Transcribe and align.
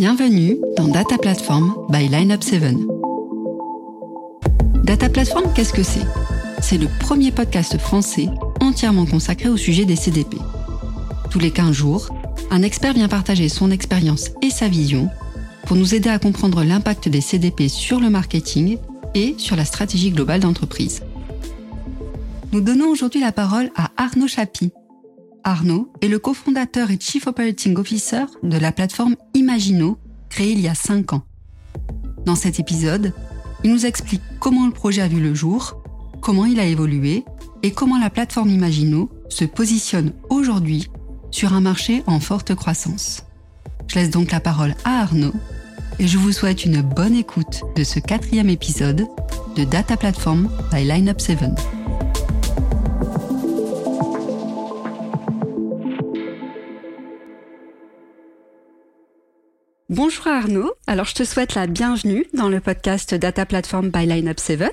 Bienvenue 0.00 0.56
dans 0.78 0.88
Data 0.88 1.18
Platform 1.18 1.74
by 1.90 2.08
Lineup 2.08 2.42
7. 2.42 2.74
Data 4.82 5.10
Platform, 5.10 5.44
qu'est-ce 5.54 5.74
que 5.74 5.82
c'est? 5.82 6.06
C'est 6.62 6.78
le 6.78 6.86
premier 7.00 7.30
podcast 7.30 7.76
français 7.76 8.30
entièrement 8.62 9.04
consacré 9.04 9.50
au 9.50 9.58
sujet 9.58 9.84
des 9.84 9.96
CDP. 9.96 10.38
Tous 11.30 11.38
les 11.38 11.50
15 11.50 11.72
jours, 11.72 12.08
un 12.50 12.62
expert 12.62 12.94
vient 12.94 13.08
partager 13.08 13.50
son 13.50 13.70
expérience 13.70 14.30
et 14.40 14.48
sa 14.48 14.68
vision 14.68 15.10
pour 15.66 15.76
nous 15.76 15.94
aider 15.94 16.08
à 16.08 16.18
comprendre 16.18 16.64
l'impact 16.64 17.10
des 17.10 17.20
CDP 17.20 17.68
sur 17.68 18.00
le 18.00 18.08
marketing 18.08 18.78
et 19.14 19.34
sur 19.36 19.54
la 19.54 19.66
stratégie 19.66 20.12
globale 20.12 20.40
d'entreprise. 20.40 21.02
Nous 22.52 22.62
donnons 22.62 22.88
aujourd'hui 22.88 23.20
la 23.20 23.32
parole 23.32 23.70
à 23.76 23.90
Arnaud 23.98 24.28
Chapi. 24.28 24.72
Arnaud 25.50 25.92
est 26.00 26.06
le 26.06 26.20
cofondateur 26.20 26.92
et 26.92 26.98
Chief 27.00 27.26
Operating 27.26 27.76
Officer 27.76 28.24
de 28.44 28.56
la 28.56 28.70
plateforme 28.70 29.16
Imagino, 29.34 29.98
créée 30.28 30.52
il 30.52 30.60
y 30.60 30.68
a 30.68 30.76
5 30.76 31.12
ans. 31.12 31.24
Dans 32.24 32.36
cet 32.36 32.60
épisode, 32.60 33.12
il 33.64 33.72
nous 33.72 33.84
explique 33.84 34.22
comment 34.38 34.66
le 34.66 34.72
projet 34.72 35.02
a 35.02 35.08
vu 35.08 35.20
le 35.20 35.34
jour, 35.34 35.82
comment 36.20 36.44
il 36.44 36.60
a 36.60 36.66
évolué 36.66 37.24
et 37.64 37.72
comment 37.72 37.98
la 37.98 38.10
plateforme 38.10 38.50
Imagino 38.50 39.10
se 39.28 39.44
positionne 39.44 40.12
aujourd'hui 40.28 40.88
sur 41.32 41.52
un 41.52 41.60
marché 41.60 42.04
en 42.06 42.20
forte 42.20 42.54
croissance. 42.54 43.24
Je 43.88 43.96
laisse 43.96 44.10
donc 44.10 44.30
la 44.30 44.38
parole 44.38 44.76
à 44.84 45.00
Arnaud 45.00 45.34
et 45.98 46.06
je 46.06 46.16
vous 46.16 46.30
souhaite 46.30 46.64
une 46.64 46.80
bonne 46.80 47.16
écoute 47.16 47.62
de 47.74 47.82
ce 47.82 47.98
quatrième 47.98 48.50
épisode 48.50 49.08
de 49.56 49.64
Data 49.64 49.96
Platform 49.96 50.48
by 50.72 50.84
Lineup 50.84 51.20
7. 51.20 51.38
Bonjour 59.90 60.28
Arnaud, 60.28 60.72
alors 60.86 61.06
je 61.06 61.16
te 61.16 61.24
souhaite 61.24 61.56
la 61.56 61.66
bienvenue 61.66 62.24
dans 62.32 62.48
le 62.48 62.60
podcast 62.60 63.12
Data 63.12 63.44
Platform 63.44 63.90
by 63.90 64.06
Lineup 64.06 64.38
7. 64.38 64.72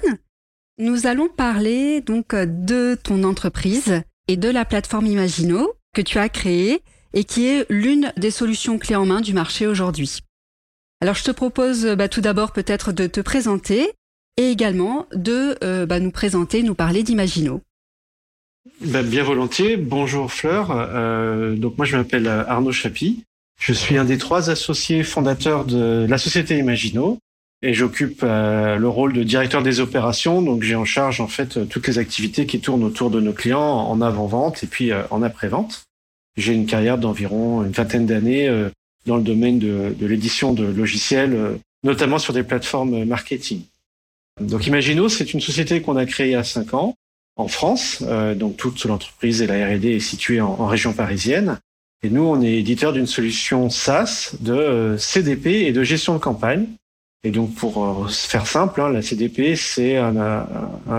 Nous 0.78 1.08
allons 1.08 1.28
parler 1.28 2.02
donc 2.02 2.36
de 2.36 2.96
ton 3.04 3.23
entreprise 3.23 4.04
et 4.28 4.38
de 4.38 4.48
la 4.48 4.64
plateforme 4.64 5.08
Imagino 5.08 5.73
que 5.95 6.04
tu 6.04 6.20
as 6.20 6.30
créée 6.30 6.84
et 7.16 7.23
qui 7.23 7.48
est 7.48 7.66
l'une 7.68 8.14
des 8.16 8.30
solutions 8.30 8.78
clés 8.78 8.95
en 8.95 9.08
main 9.08 9.20
du 9.20 9.34
marché 9.34 9.66
aujourd'hui. 9.66 10.20
Alors 11.02 11.16
je 11.16 11.23
te 11.23 11.32
propose 11.32 11.88
bah, 11.98 12.10
tout 12.10 12.22
d'abord 12.22 12.52
peut-être 12.52 12.92
de 12.92 13.08
te 13.08 13.20
présenter 13.20 13.90
et 14.38 14.52
également 14.52 15.08
de 15.16 15.58
euh, 15.64 15.88
bah, 15.88 16.00
nous 16.00 16.12
présenter, 16.12 16.62
nous 16.62 16.76
parler 16.76 17.02
d'Imagino. 17.02 17.62
Ben, 18.82 19.04
bien 19.04 19.23
volontiers. 19.23 19.78
Bonjour 19.78 20.32
Fleur. 20.32 20.70
Euh, 20.70 21.56
donc 21.56 21.76
moi 21.76 21.88
je 21.88 21.98
m'appelle 21.98 22.28
Arnaud 22.28 22.72
Chapi. 22.72 23.23
Je 23.60 23.74
suis 23.74 23.98
un 23.98 24.06
des 24.06 24.18
trois 24.18 24.50
associés 24.50 25.04
fondateurs 25.04 25.66
de 25.66 26.06
la 26.08 26.18
société 26.18 26.58
Imagino 26.58 27.18
et 27.62 27.74
j'occupe 27.74 28.22
euh, 28.24 28.76
le 28.76 28.88
rôle 28.88 29.14
de 29.14 29.24
directeur 29.24 29.64
des 29.64 29.80
opérations. 29.80 30.42
Donc 30.42 30.64
j'ai 30.64 30.76
en 30.76 30.86
charge 30.86 31.22
en 31.22 31.28
fait 31.28 31.68
toutes 31.68 31.88
les 31.88 31.98
activités 31.98 32.46
qui 32.46 32.60
tournent 32.60 32.84
autour 32.84 33.10
de 33.10 33.20
nos 33.20 33.34
clients 33.34 33.62
en 33.62 34.02
avant-vente 34.02 34.64
et 34.64 34.68
puis 34.68 34.92
en 35.10 35.24
après-vente. 35.24 35.84
J'ai 36.38 36.54
une 36.54 36.68
carrière 36.68 37.00
d'environ 37.00 37.64
une 37.64 37.72
vingtaine 37.72 38.06
d'années 38.06 38.70
dans 39.08 39.18
le 39.18 39.24
domaine 39.24 39.58
de, 39.58 39.96
l'édition 40.06 40.54
de 40.54 40.66
logiciels, 40.66 41.34
euh, 41.34 41.58
notamment 41.84 42.20
sur 42.20 42.34
des 42.34 42.44
plateformes 42.44 43.06
marketing. 43.06 43.64
Donc 44.40 44.68
Imagino, 44.68 45.10
c'est 45.10 45.34
une 45.34 45.42
société 45.42 45.82
qu'on 45.82 45.96
a 45.96 46.06
créée 46.06 46.28
il 46.28 46.34
y 46.34 46.36
a 46.36 46.44
cinq 46.44 46.76
ans 46.76 46.94
en 47.38 47.48
France. 47.48 48.04
Euh, 48.06 48.36
donc 48.36 48.58
toute 48.58 48.84
l'entreprise 48.86 49.42
et 49.42 49.48
la 49.48 49.66
R&D 49.66 49.96
est 49.96 50.00
située 50.00 50.42
en, 50.42 50.68
région 50.68 50.94
parisienne. 50.94 51.58
Et 52.03 52.09
nous, 52.09 52.23
on 52.23 52.42
est 52.42 52.53
éditeur 52.53 52.94
d'une 52.94 53.08
solution 53.08 53.70
SaaS 53.70 54.36
de 54.40 54.53
euh, 54.53 54.98
CDP 54.98 55.66
et 55.66 55.72
de 55.72 55.84
gestion 55.84 56.14
de 56.14 56.20
campagne. 56.20 56.67
Et 57.23 57.31
donc 57.31 57.56
pour 57.56 58.09
faire 58.09 58.45
simple, 58.45 58.80
hein, 58.80 58.89
la 58.89 59.02
CDP, 59.02 59.56
c'est 59.56 59.98
un, 59.98 60.45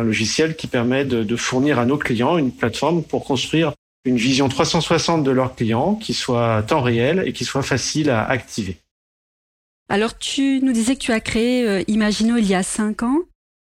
logiciel 0.02 0.56
qui 0.56 0.66
permet 0.66 1.04
de, 1.04 1.36
fournir 1.36 1.78
à 1.78 1.86
nos 1.86 1.96
clients 1.96 2.36
une 2.36 2.52
plateforme 2.52 3.02
pour 3.02 3.24
construire 3.24 3.72
une 4.04 4.16
vision 4.16 4.48
360 4.48 5.22
de 5.22 5.30
leurs 5.30 5.54
clients 5.54 5.94
qui 5.94 6.14
soit 6.14 6.62
temps 6.64 6.82
réel 6.82 7.22
et 7.24 7.32
qui 7.32 7.44
soit 7.44 7.62
facile 7.62 8.10
à 8.10 8.24
activer. 8.24 8.78
Alors 9.88 10.18
tu 10.18 10.60
nous 10.60 10.72
disais 10.72 10.96
que 10.96 11.00
tu 11.00 11.12
as 11.12 11.20
créé 11.20 11.66
euh, 11.66 11.82
Imagino 11.88 12.36
il 12.36 12.46
y 12.46 12.54
a 12.54 12.62
cinq 12.62 13.02
ans. 13.02 13.20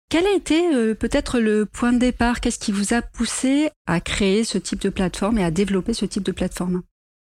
Quel 0.10 0.26
a 0.26 0.34
été 0.34 0.74
euh, 0.74 0.94
peut-être 0.94 1.40
le 1.40 1.66
point 1.66 1.92
de 1.92 1.98
départ? 1.98 2.40
Qu'est-ce 2.40 2.60
qui 2.60 2.72
vous 2.72 2.94
a 2.94 3.02
poussé 3.02 3.72
à 3.88 4.00
créer 4.00 4.44
ce 4.44 4.58
type 4.58 4.80
de 4.80 4.90
plateforme 4.90 5.38
et 5.40 5.44
à 5.44 5.52
développer 5.52 5.94
ce 5.94 6.06
type 6.06 6.24
de 6.24 6.32
plateforme? 6.32 6.82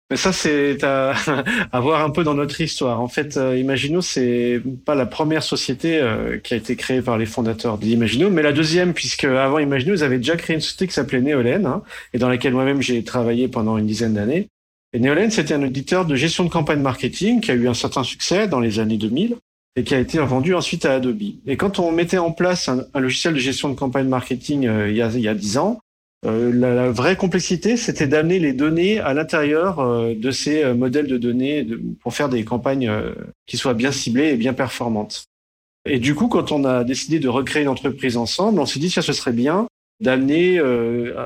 Mais 0.09 0.17
ça, 0.17 0.33
c'est 0.33 0.83
à, 0.83 1.13
à, 1.71 1.79
voir 1.79 2.03
un 2.03 2.09
peu 2.09 2.23
dans 2.23 2.33
notre 2.33 2.59
histoire. 2.61 2.99
En 2.99 3.07
fait, 3.07 3.37
euh, 3.37 3.57
Imagino, 3.57 4.01
c'est 4.01 4.61
pas 4.85 4.95
la 4.95 5.05
première 5.05 5.43
société 5.43 5.99
euh, 5.99 6.39
qui 6.39 6.55
a 6.55 6.57
été 6.57 6.75
créée 6.75 7.01
par 7.01 7.17
les 7.17 7.27
fondateurs 7.27 7.77
d'Imagino, 7.77 8.29
mais 8.29 8.41
la 8.41 8.51
deuxième, 8.51 8.93
puisque 8.93 9.25
avant 9.25 9.59
Imagino, 9.59 9.93
ils 9.93 10.03
avaient 10.03 10.17
déjà 10.17 10.35
créé 10.35 10.55
une 10.55 10.61
société 10.61 10.87
qui 10.87 10.93
s'appelait 10.93 11.21
Neolen, 11.21 11.65
hein, 11.65 11.83
et 12.13 12.17
dans 12.17 12.29
laquelle 12.29 12.53
moi-même 12.53 12.81
j'ai 12.81 13.03
travaillé 13.03 13.47
pendant 13.47 13.77
une 13.77 13.85
dizaine 13.85 14.15
d'années. 14.15 14.47
Et 14.93 14.99
Neolen, 14.99 15.29
c'était 15.29 15.53
un 15.53 15.61
éditeur 15.61 16.05
de 16.05 16.15
gestion 16.15 16.43
de 16.43 16.49
campagne 16.49 16.81
marketing 16.81 17.41
qui 17.41 17.51
a 17.51 17.53
eu 17.53 17.67
un 17.67 17.75
certain 17.75 18.03
succès 18.03 18.47
dans 18.47 18.59
les 18.59 18.79
années 18.79 18.97
2000 18.97 19.35
et 19.75 19.83
qui 19.83 19.93
a 19.93 19.99
été 19.99 20.17
vendu 20.17 20.55
ensuite 20.55 20.85
à 20.85 20.95
Adobe. 20.95 21.21
Et 21.45 21.55
quand 21.55 21.77
on 21.77 21.91
mettait 21.91 22.17
en 22.17 22.31
place 22.31 22.69
un, 22.69 22.99
logiciel 22.99 23.35
de 23.35 23.39
gestion 23.39 23.69
de 23.69 23.75
campagne 23.75 24.07
marketing 24.07 24.65
euh, 24.67 24.89
il 24.89 24.97
y 24.97 25.01
a 25.03 25.11
il 25.13 25.21
y 25.21 25.27
a 25.27 25.35
dix 25.35 25.59
ans, 25.59 25.79
euh, 26.25 26.51
la, 26.53 26.91
vraie 26.91 27.15
complexité, 27.15 27.77
c'était 27.77 28.07
d'amener 28.07 28.39
les 28.39 28.51
données 28.51 28.99
à 28.99 29.13
l'intérieur 29.13 29.79
euh, 29.79 30.13
de 30.13 30.31
ces 30.31 30.63
euh, 30.63 30.75
modèles 30.75 31.07
de 31.07 31.17
données 31.17 31.65
pour 32.01 32.13
faire 32.13 32.27
des 32.27 32.43
campagnes 32.43 32.91
qui 33.45 33.57
soient 33.57 33.73
bien 33.73 33.91
ciblées 33.91 34.29
et 34.29 34.37
bien 34.37 34.53
performantes. 34.53 35.25
Et 35.85 35.99
du 35.99 36.15
coup, 36.15 36.27
quand 36.27 36.51
on 36.51 36.65
a 36.65 36.83
décidé 36.83 37.19
de 37.19 37.29
recréer 37.29 37.63
une 37.63 37.69
entreprise 37.69 38.17
ensemble, 38.17 38.59
on 38.59 38.65
s'est 38.65 38.79
dit 38.79 38.91
que 38.91 39.01
ce 39.01 39.13
serait 39.13 39.31
bien 39.31 39.67
d'amener 40.01 40.61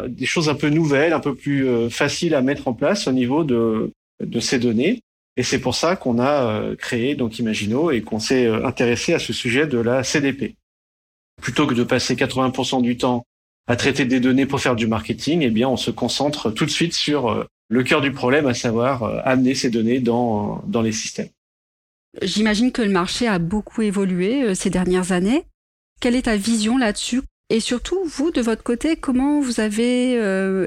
des 0.08 0.26
choses 0.26 0.48
un 0.48 0.56
peu 0.56 0.70
nouvelles, 0.70 1.14
un 1.14 1.20
peu 1.20 1.36
plus 1.36 1.90
faciles 1.90 2.34
à 2.34 2.42
mettre 2.42 2.68
en 2.68 2.74
place 2.74 3.08
au 3.08 3.12
niveau 3.12 3.44
de, 3.44 3.92
de 4.24 4.40
ces 4.40 4.60
données. 4.60 5.02
Et 5.38 5.44
c'est 5.44 5.60
pour 5.60 5.76
ça 5.76 5.96
qu'on 5.96 6.20
a 6.20 6.76
créé 6.78 7.16
donc 7.16 7.40
Imagino 7.40 7.92
et 7.92 8.02
qu'on 8.02 8.20
s'est 8.20 8.48
intéressé 8.48 9.14
à 9.14 9.20
ce 9.20 9.34
sujet 9.34 9.66
de 9.66 9.80
la 9.80 10.04
CDP. 10.04 10.56
Plutôt 11.42 11.66
que 11.66 11.74
de 11.74 11.84
passer 11.84 12.16
80% 12.16 12.84
du 12.84 12.96
temps 12.96 13.26
à 13.68 13.76
traiter 13.76 14.06
des 14.06 14.20
données 14.20 14.46
pour 14.46 14.60
faire 14.60 14.76
du 14.76 14.88
marketing, 14.88 15.42
eh 15.42 15.50
bien, 15.50 15.70
on 15.70 15.78
se 15.78 15.92
concentre 15.92 16.52
tout 16.52 16.66
de 16.66 16.72
suite 16.72 16.94
sur 16.94 17.30
euh, 17.30 17.46
le 17.70 17.84
cœur 17.84 18.02
du 18.02 18.12
problème, 18.12 18.46
à 18.46 18.54
savoir 18.54 19.04
euh, 19.04 19.20
amener 19.24 19.56
ces 19.56 19.70
données 19.70 20.00
dans, 20.00 20.62
dans 20.68 20.82
les 20.82 20.92
systèmes. 20.92 21.30
J'imagine 22.22 22.72
que 22.72 22.82
le 22.82 22.92
marché 22.92 23.28
a 23.28 23.40
beaucoup 23.40 23.82
évolué 23.82 24.44
euh, 24.44 24.54
ces 24.54 24.70
dernières 24.70 25.12
années. 25.12 25.46
Quelle 26.02 26.16
est 26.16 26.24
ta 26.24 26.36
vision 26.36 26.78
là-dessus? 26.78 27.22
Et 27.50 27.60
surtout, 27.60 28.00
vous, 28.06 28.32
de 28.32 28.42
votre 28.42 28.64
côté, 28.64 28.96
comment 28.96 29.40
vous 29.40 29.60
avez 29.60 30.18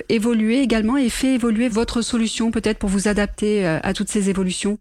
évolué 0.08 0.60
également 0.60 0.96
et 0.96 1.08
fait 1.08 1.34
évoluer 1.34 1.68
votre 1.68 2.00
solution 2.00 2.50
peut-être 2.50 2.78
pour 2.78 2.90
vous 2.90 3.08
adapter 3.08 3.66
à 3.66 3.92
toutes 3.92 4.10
ces 4.10 4.30
évolutions? 4.30 4.78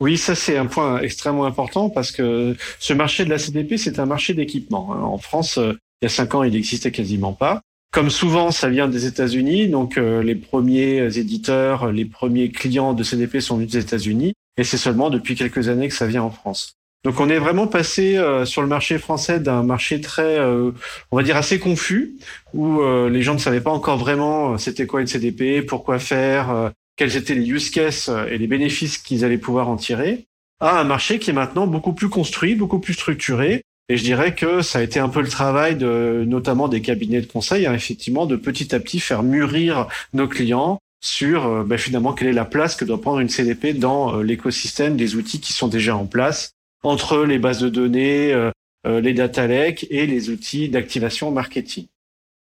Oui, 0.00 0.16
ça 0.16 0.34
c'est 0.34 0.56
un 0.56 0.66
point 0.66 1.00
extrêmement 1.00 1.44
important 1.44 1.90
parce 1.90 2.10
que 2.10 2.56
ce 2.78 2.92
marché 2.94 3.24
de 3.24 3.30
la 3.30 3.38
CDP, 3.38 3.76
c'est 3.76 3.98
un 3.98 4.06
marché 4.06 4.34
d'équipement. 4.34 4.94
Hein. 4.94 5.02
En 5.02 5.18
France, 5.18 5.58
il 6.00 6.04
y 6.04 6.06
a 6.06 6.08
cinq 6.08 6.34
ans, 6.34 6.42
il 6.42 6.52
n'existait 6.52 6.90
quasiment 6.90 7.32
pas. 7.32 7.62
Comme 7.94 8.10
souvent, 8.10 8.50
ça 8.50 8.68
vient 8.68 8.88
des 8.88 9.06
États-Unis, 9.06 9.68
donc 9.68 9.98
euh, 9.98 10.20
les 10.20 10.34
premiers 10.34 11.16
éditeurs, 11.16 11.92
les 11.92 12.04
premiers 12.04 12.50
clients 12.50 12.92
de 12.92 13.04
CDP 13.04 13.38
sont 13.38 13.54
venus 13.54 13.70
des 13.70 13.78
États-Unis, 13.78 14.32
et 14.56 14.64
c'est 14.64 14.78
seulement 14.78 15.10
depuis 15.10 15.36
quelques 15.36 15.68
années 15.68 15.86
que 15.86 15.94
ça 15.94 16.08
vient 16.08 16.24
en 16.24 16.30
France. 16.30 16.74
Donc 17.04 17.20
on 17.20 17.28
est 17.28 17.38
vraiment 17.38 17.68
passé 17.68 18.16
euh, 18.16 18.44
sur 18.46 18.62
le 18.62 18.66
marché 18.66 18.98
français 18.98 19.38
d'un 19.38 19.62
marché 19.62 20.00
très, 20.00 20.40
euh, 20.40 20.72
on 21.12 21.16
va 21.16 21.22
dire 21.22 21.36
assez 21.36 21.60
confus, 21.60 22.16
où 22.52 22.80
les 23.08 23.22
gens 23.22 23.34
ne 23.34 23.38
savaient 23.38 23.60
pas 23.60 23.70
encore 23.70 23.98
vraiment 23.98 24.58
c'était 24.58 24.88
quoi 24.88 25.00
une 25.00 25.06
CDP, 25.06 25.62
pourquoi 25.64 26.00
faire, 26.00 26.72
quels 26.96 27.16
étaient 27.16 27.36
les 27.36 27.48
use 27.48 27.70
cases 27.70 28.10
et 28.28 28.38
les 28.38 28.46
bénéfices 28.48 28.98
qu'ils 28.98 29.24
allaient 29.24 29.38
pouvoir 29.38 29.68
en 29.68 29.76
tirer, 29.76 30.26
à 30.58 30.80
un 30.80 30.84
marché 30.84 31.20
qui 31.20 31.30
est 31.30 31.34
maintenant 31.34 31.68
beaucoup 31.68 31.92
plus 31.92 32.08
construit, 32.08 32.56
beaucoup 32.56 32.80
plus 32.80 32.94
structuré, 32.94 33.62
et 33.88 33.96
je 33.98 34.02
dirais 34.02 34.34
que 34.34 34.62
ça 34.62 34.78
a 34.78 34.82
été 34.82 34.98
un 34.98 35.08
peu 35.08 35.20
le 35.20 35.28
travail 35.28 35.76
de, 35.76 36.24
notamment 36.26 36.68
des 36.68 36.80
cabinets 36.80 37.20
de 37.20 37.26
conseil, 37.26 37.66
hein, 37.66 37.74
effectivement, 37.74 38.24
de 38.24 38.36
petit 38.36 38.74
à 38.74 38.80
petit 38.80 38.98
faire 38.98 39.22
mûrir 39.22 39.88
nos 40.14 40.26
clients 40.26 40.78
sur 41.02 41.46
euh, 41.46 41.64
ben, 41.64 41.76
finalement 41.76 42.14
quelle 42.14 42.28
est 42.28 42.32
la 42.32 42.46
place 42.46 42.76
que 42.76 42.86
doit 42.86 43.00
prendre 43.00 43.20
une 43.20 43.28
CDP 43.28 43.74
dans 43.74 44.16
euh, 44.16 44.22
l'écosystème 44.22 44.96
des 44.96 45.16
outils 45.16 45.38
qui 45.38 45.52
sont 45.52 45.68
déjà 45.68 45.94
en 45.94 46.06
place 46.06 46.52
entre 46.82 47.24
les 47.24 47.38
bases 47.38 47.60
de 47.60 47.68
données, 47.68 48.32
euh, 48.32 48.50
les 48.86 49.12
data 49.12 49.46
lakes 49.46 49.86
et 49.90 50.06
les 50.06 50.30
outils 50.30 50.68
d'activation 50.70 51.30
marketing. 51.30 51.86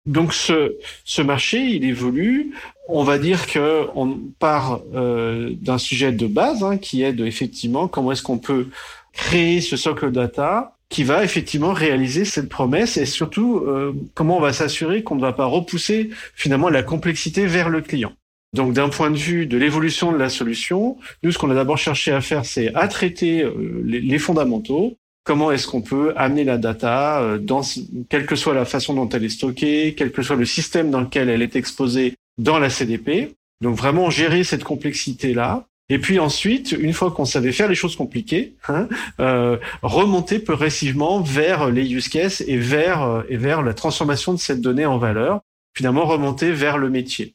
Donc 0.06 0.32
ce, 0.32 0.76
ce 1.04 1.20
marché, 1.20 1.60
il 1.62 1.84
évolue. 1.84 2.54
On 2.88 3.02
va 3.02 3.18
dire 3.18 3.46
que 3.46 3.86
on 3.94 4.18
part 4.38 4.80
d'un 4.90 5.76
sujet 5.76 6.12
de 6.12 6.26
base 6.26 6.64
hein, 6.64 6.78
qui 6.78 7.02
est 7.02 7.12
de 7.12 7.26
effectivement 7.26 7.86
comment 7.86 8.12
est-ce 8.12 8.22
qu'on 8.22 8.38
peut 8.38 8.68
créer 9.12 9.60
ce 9.60 9.76
socle 9.76 10.10
data 10.10 10.78
qui 10.90 11.04
va 11.04 11.24
effectivement 11.24 11.72
réaliser 11.72 12.24
cette 12.24 12.48
promesse 12.48 12.96
et 12.96 13.06
surtout 13.06 13.58
euh, 13.58 13.94
comment 14.14 14.36
on 14.36 14.40
va 14.40 14.52
s'assurer 14.52 15.02
qu'on 15.02 15.14
ne 15.14 15.20
va 15.20 15.32
pas 15.32 15.46
repousser 15.46 16.10
finalement 16.34 16.68
la 16.68 16.82
complexité 16.82 17.46
vers 17.46 17.70
le 17.70 17.80
client. 17.80 18.12
Donc 18.52 18.72
d'un 18.72 18.88
point 18.88 19.12
de 19.12 19.16
vue 19.16 19.46
de 19.46 19.56
l'évolution 19.56 20.10
de 20.10 20.16
la 20.16 20.28
solution, 20.28 20.98
nous, 21.22 21.30
ce 21.30 21.38
qu'on 21.38 21.50
a 21.50 21.54
d'abord 21.54 21.78
cherché 21.78 22.10
à 22.10 22.20
faire, 22.20 22.44
c'est 22.44 22.74
à 22.74 22.88
traiter 22.88 23.44
euh, 23.44 23.80
les, 23.84 24.18
fondamentaux. 24.18 24.96
Comment 25.22 25.52
est-ce 25.52 25.68
qu'on 25.68 25.82
peut 25.82 26.12
amener 26.16 26.42
la 26.42 26.58
data, 26.58 27.20
euh, 27.20 27.38
dans, 27.38 27.62
quelle 28.08 28.26
que 28.26 28.34
soit 28.34 28.54
la 28.54 28.64
façon 28.64 28.94
dont 28.94 29.08
elle 29.08 29.24
est 29.24 29.28
stockée, 29.28 29.94
quel 29.96 30.10
que 30.10 30.22
soit 30.22 30.34
le 30.34 30.44
système 30.44 30.90
dans 30.90 31.00
lequel 31.00 31.28
elle 31.28 31.42
est 31.42 31.54
exposée 31.54 32.14
dans 32.38 32.58
la 32.58 32.70
CDP. 32.70 33.36
Donc 33.60 33.76
vraiment 33.76 34.10
gérer 34.10 34.42
cette 34.42 34.64
complexité-là. 34.64 35.66
Et 35.90 35.98
puis 35.98 36.18
ensuite, 36.18 36.72
une 36.72 36.94
fois 36.94 37.10
qu'on 37.10 37.26
savait 37.26 37.52
faire 37.52 37.68
les 37.68 37.74
choses 37.74 37.96
compliquées, 37.96 38.54
hein, 38.68 38.88
euh, 39.20 39.58
remonter 39.82 40.38
progressivement 40.38 41.20
vers 41.20 41.70
les 41.70 41.92
use 41.92 42.08
cases 42.08 42.42
et 42.46 42.56
vers, 42.56 43.24
et 43.28 43.36
vers 43.36 43.62
la 43.62 43.74
transformation 43.74 44.32
de 44.32 44.38
cette 44.38 44.62
donnée 44.62 44.86
en 44.86 44.96
valeur, 44.96 45.40
finalement 45.74 46.06
remonter 46.06 46.52
vers 46.52 46.78
le 46.78 46.88
métier. 46.88 47.34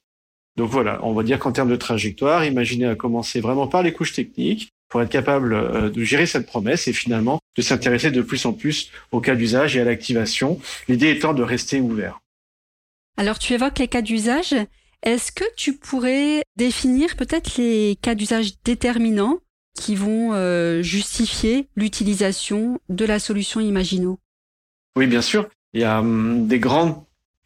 Donc 0.56 0.70
voilà, 0.70 1.00
on 1.04 1.14
va 1.14 1.24
dire 1.24 1.38
qu'en 1.40 1.52
termes 1.52 1.70
de 1.70 1.76
trajectoire, 1.76 2.46
imaginez 2.46 2.86
à 2.86 2.96
commencer 2.96 3.42
vraiment 3.42 3.68
par 3.68 3.84
les 3.84 3.92
couches 3.92 4.14
techniques 4.14 4.70
pour 4.88 5.02
être 5.02 5.10
capable 5.10 5.54
euh, 5.54 5.90
de 5.90 6.04
gérer 6.04 6.26
cette 6.26 6.46
promesse 6.46 6.88
et 6.88 6.94
finalement 6.94 7.40
de 7.58 7.62
s'intéresser 7.62 8.12
de 8.12 8.22
plus 8.22 8.46
en 8.46 8.54
plus 8.54 8.92
au 9.12 9.20
cas 9.20 9.36
d'usage 9.36 9.76
et 9.76 9.82
à 9.82 9.84
l'activation, 9.84 10.60
l'idée 10.88 11.10
étant 11.10 11.34
de 11.34 11.44
rester 11.44 11.82
ouvert. 11.82 12.22
Alors 13.18 13.40
tu 13.40 13.54
évoques 13.54 13.80
les 13.80 13.88
cas 13.88 14.02
d'usage. 14.02 14.56
Est-ce 15.04 15.32
que 15.32 15.44
tu 15.56 15.74
pourrais 15.74 16.44
définir 16.56 17.16
peut-être 17.16 17.58
les 17.58 17.98
cas 18.02 18.16
d'usage 18.16 18.54
déterminants 18.64 19.40
qui 19.76 19.96
vont 19.96 20.34
euh, 20.34 20.82
justifier 20.82 21.68
l'utilisation 21.76 22.80
de 22.90 23.06
la 23.06 23.20
solution 23.20 23.60
Imagino? 23.60 24.20
Oui, 24.96 25.08
bien 25.08 25.22
sûr. 25.22 25.48
Il 25.74 25.82
y 25.82 25.84
a 25.84 26.00
hum, 26.00 26.48
des 26.48 26.60
grandes 26.60 26.96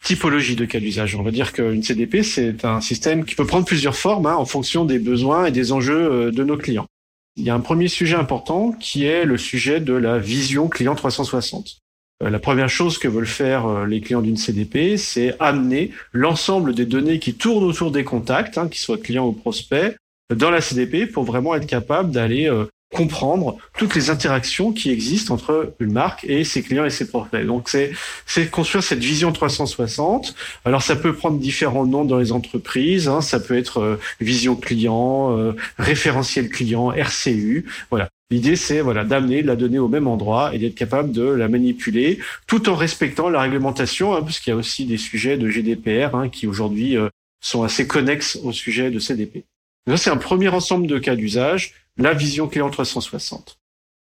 typologie 0.03 0.55
de 0.55 0.65
cas 0.65 0.79
d'usage. 0.79 1.15
On 1.15 1.23
va 1.23 1.31
dire 1.31 1.53
qu'une 1.53 1.83
CDP, 1.83 2.23
c'est 2.23 2.63
un 2.65 2.81
système 2.81 3.25
qui 3.25 3.35
peut 3.35 3.45
prendre 3.45 3.65
plusieurs 3.65 3.95
formes 3.95 4.25
hein, 4.25 4.35
en 4.35 4.45
fonction 4.45 4.85
des 4.85 4.99
besoins 4.99 5.45
et 5.45 5.51
des 5.51 5.71
enjeux 5.71 6.11
euh, 6.11 6.31
de 6.31 6.43
nos 6.43 6.57
clients. 6.57 6.87
Il 7.35 7.43
y 7.43 7.49
a 7.49 7.55
un 7.55 7.59
premier 7.59 7.87
sujet 7.87 8.15
important 8.15 8.71
qui 8.73 9.05
est 9.05 9.25
le 9.25 9.37
sujet 9.37 9.79
de 9.79 9.93
la 9.93 10.19
vision 10.19 10.67
client 10.67 10.95
360. 10.95 11.79
Euh, 12.21 12.29
la 12.29 12.39
première 12.39 12.69
chose 12.69 12.97
que 12.97 13.07
veulent 13.07 13.25
faire 13.25 13.65
euh, 13.65 13.85
les 13.85 14.01
clients 14.01 14.21
d'une 14.21 14.37
CDP, 14.37 14.97
c'est 14.97 15.35
amener 15.39 15.91
l'ensemble 16.11 16.73
des 16.73 16.85
données 16.85 17.19
qui 17.19 17.35
tournent 17.35 17.63
autour 17.63 17.91
des 17.91 18.03
contacts, 18.03 18.57
hein, 18.57 18.67
qu'ils 18.67 18.81
soient 18.81 18.97
clients 18.97 19.27
ou 19.27 19.31
prospects, 19.31 19.95
dans 20.35 20.51
la 20.51 20.61
CDP 20.61 21.07
pour 21.07 21.23
vraiment 21.23 21.55
être 21.55 21.65
capable 21.65 22.11
d'aller 22.11 22.47
comprendre 22.93 23.57
toutes 23.77 23.93
les 23.95 24.09
interactions 24.09 24.71
qui 24.71 24.89
existent 24.89 25.33
entre 25.33 25.73
une 25.79 25.91
marque 25.91 26.23
et 26.23 26.43
ses 26.43 26.63
clients 26.63 26.85
et 26.85 26.89
ses 26.89 27.07
prospects. 27.07 27.45
Donc 27.45 27.69
c'est 27.69 27.91
c'est 28.25 28.49
construire 28.49 28.83
cette 28.83 28.99
vision 28.99 29.31
360. 29.31 30.35
Alors 30.65 30.81
ça 30.81 30.95
peut 30.95 31.13
prendre 31.13 31.39
différents 31.39 31.85
noms 31.85 32.05
dans 32.05 32.17
les 32.17 32.31
entreprises. 32.31 33.07
Hein. 33.07 33.21
Ça 33.21 33.39
peut 33.39 33.57
être 33.57 33.79
euh, 33.79 33.99
vision 34.19 34.55
client, 34.55 35.37
euh, 35.37 35.55
référentiel 35.77 36.49
client, 36.49 36.91
RCU. 36.91 37.65
Voilà. 37.91 38.09
L'idée, 38.31 38.55
c'est 38.55 38.81
voilà 38.81 39.03
d'amener 39.03 39.41
la 39.41 39.55
donnée 39.55 39.79
au 39.79 39.87
même 39.87 40.07
endroit 40.07 40.53
et 40.53 40.59
d'être 40.59 40.75
capable 40.75 41.11
de 41.11 41.23
la 41.23 41.47
manipuler, 41.47 42.19
tout 42.45 42.69
en 42.69 42.75
respectant 42.75 43.29
la 43.29 43.41
réglementation, 43.41 44.15
hein, 44.15 44.21
parce 44.21 44.39
qu'il 44.39 44.51
y 44.51 44.53
a 44.53 44.57
aussi 44.57 44.85
des 44.85 44.97
sujets 44.97 45.37
de 45.37 45.49
GDPR 45.49 46.15
hein, 46.15 46.29
qui 46.29 46.45
aujourd'hui 46.45 46.95
euh, 46.95 47.09
sont 47.41 47.63
assez 47.63 47.87
connexes 47.87 48.37
au 48.43 48.51
sujet 48.51 48.91
de 48.91 48.99
CDP. 48.99 49.45
Ça, 49.87 49.97
c'est 49.97 50.09
un 50.11 50.17
premier 50.17 50.49
ensemble 50.49 50.85
de 50.85 50.99
cas 50.99 51.15
d'usage 51.15 51.73
la 51.97 52.13
vision 52.13 52.47
client 52.47 52.69
360. 52.69 53.57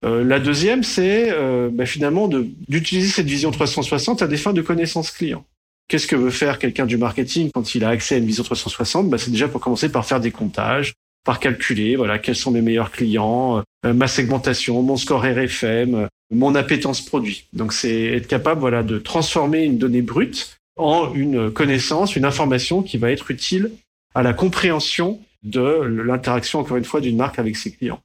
Euh, 0.03 0.23
la 0.23 0.39
deuxième, 0.39 0.83
c'est 0.83 1.31
euh, 1.31 1.69
bah, 1.71 1.85
finalement 1.85 2.27
d'utiliser 2.27 3.09
cette 3.09 3.27
vision 3.27 3.51
360 3.51 4.21
à 4.21 4.27
des 4.27 4.37
fins 4.37 4.53
de 4.53 4.61
connaissance 4.61 5.11
client. 5.11 5.45
Qu'est-ce 5.87 6.07
que 6.07 6.15
veut 6.15 6.31
faire 6.31 6.57
quelqu'un 6.57 6.85
du 6.85 6.97
marketing 6.97 7.49
quand 7.53 7.75
il 7.75 7.83
a 7.83 7.89
accès 7.89 8.15
à 8.15 8.17
une 8.19 8.25
vision 8.25 8.43
360 8.43 9.09
bah, 9.09 9.17
C'est 9.17 9.31
déjà 9.31 9.47
pour 9.47 9.61
commencer 9.61 9.91
par 9.91 10.05
faire 10.05 10.19
des 10.19 10.31
comptages, 10.31 10.93
par 11.23 11.39
calculer 11.39 11.95
voilà 11.95 12.19
quels 12.19 12.35
sont 12.35 12.51
mes 12.51 12.61
meilleurs 12.61 12.91
clients, 12.91 13.63
euh, 13.85 13.93
ma 13.93 14.07
segmentation, 14.07 14.81
mon 14.81 14.97
score 14.97 15.23
RFM, 15.23 16.07
mon 16.31 16.55
appétence 16.55 17.01
produit. 17.01 17.47
Donc 17.53 17.73
c'est 17.73 18.05
être 18.05 18.27
capable 18.27 18.61
voilà 18.61 18.83
de 18.83 18.97
transformer 18.97 19.63
une 19.63 19.77
donnée 19.77 20.01
brute 20.01 20.57
en 20.77 21.13
une 21.13 21.51
connaissance, 21.51 22.15
une 22.15 22.25
information 22.25 22.81
qui 22.81 22.97
va 22.97 23.11
être 23.11 23.31
utile 23.31 23.71
à 24.15 24.23
la 24.23 24.33
compréhension 24.33 25.19
de 25.43 25.61
l'interaction, 25.61 26.59
encore 26.59 26.77
une 26.77 26.85
fois, 26.85 27.01
d'une 27.01 27.17
marque 27.17 27.39
avec 27.39 27.55
ses 27.55 27.71
clients. 27.71 28.01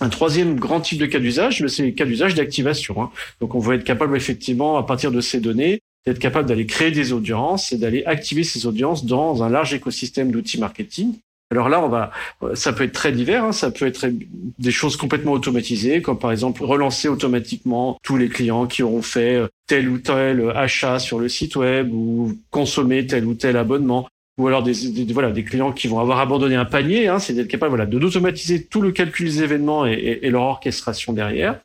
Un 0.00 0.08
troisième 0.08 0.58
grand 0.58 0.80
type 0.80 0.98
de 0.98 1.06
cas 1.06 1.20
d'usage, 1.20 1.64
c'est 1.68 1.84
le 1.84 1.92
cas 1.92 2.04
d'usage 2.04 2.34
d'activation. 2.34 3.00
Hein. 3.00 3.10
Donc, 3.40 3.54
on 3.54 3.60
va 3.60 3.76
être 3.76 3.84
capable 3.84 4.16
effectivement, 4.16 4.76
à 4.76 4.82
partir 4.82 5.12
de 5.12 5.20
ces 5.20 5.40
données, 5.40 5.80
d'être 6.04 6.18
capable 6.18 6.48
d'aller 6.48 6.66
créer 6.66 6.90
des 6.90 7.12
audiences 7.12 7.72
et 7.72 7.78
d'aller 7.78 8.04
activer 8.04 8.42
ces 8.42 8.66
audiences 8.66 9.04
dans 9.04 9.42
un 9.42 9.48
large 9.48 9.72
écosystème 9.72 10.32
d'outils 10.32 10.58
marketing. 10.58 11.14
Alors 11.54 11.68
là, 11.68 11.82
on 11.82 11.88
va, 11.88 12.10
ça 12.54 12.72
peut 12.72 12.84
être 12.84 12.92
très 12.92 13.12
divers. 13.12 13.44
Hein. 13.44 13.52
Ça 13.52 13.70
peut 13.70 13.86
être 13.86 14.06
des 14.58 14.70
choses 14.70 14.96
complètement 14.96 15.32
automatisées, 15.32 16.02
comme 16.02 16.18
par 16.18 16.32
exemple 16.32 16.64
relancer 16.64 17.08
automatiquement 17.08 17.98
tous 18.02 18.16
les 18.16 18.28
clients 18.28 18.66
qui 18.66 18.82
auront 18.82 19.02
fait 19.02 19.42
tel 19.66 19.88
ou 19.88 19.98
tel 19.98 20.50
achat 20.54 20.98
sur 20.98 21.18
le 21.18 21.28
site 21.28 21.56
web 21.56 21.92
ou 21.92 22.36
consommer 22.50 23.06
tel 23.06 23.24
ou 23.24 23.34
tel 23.34 23.56
abonnement 23.56 24.08
ou 24.36 24.48
alors 24.48 24.62
des, 24.62 24.74
voilà 25.12 25.30
des 25.30 25.44
clients 25.44 25.72
qui 25.72 25.86
vont 25.86 26.00
avoir 26.00 26.18
abandonné 26.18 26.56
un 26.56 26.64
panier, 26.64 27.08
hein, 27.08 27.18
c'est 27.18 27.34
d'être 27.34 27.48
capable 27.48 27.70
voilà 27.70 27.86
de 27.86 27.98
d'automatiser 27.98 28.64
tout 28.64 28.80
le 28.80 28.90
calcul 28.90 29.26
des 29.26 29.42
événements 29.42 29.86
et, 29.86 30.28
leur 30.28 30.42
orchestration 30.42 31.12
derrière. 31.12 31.60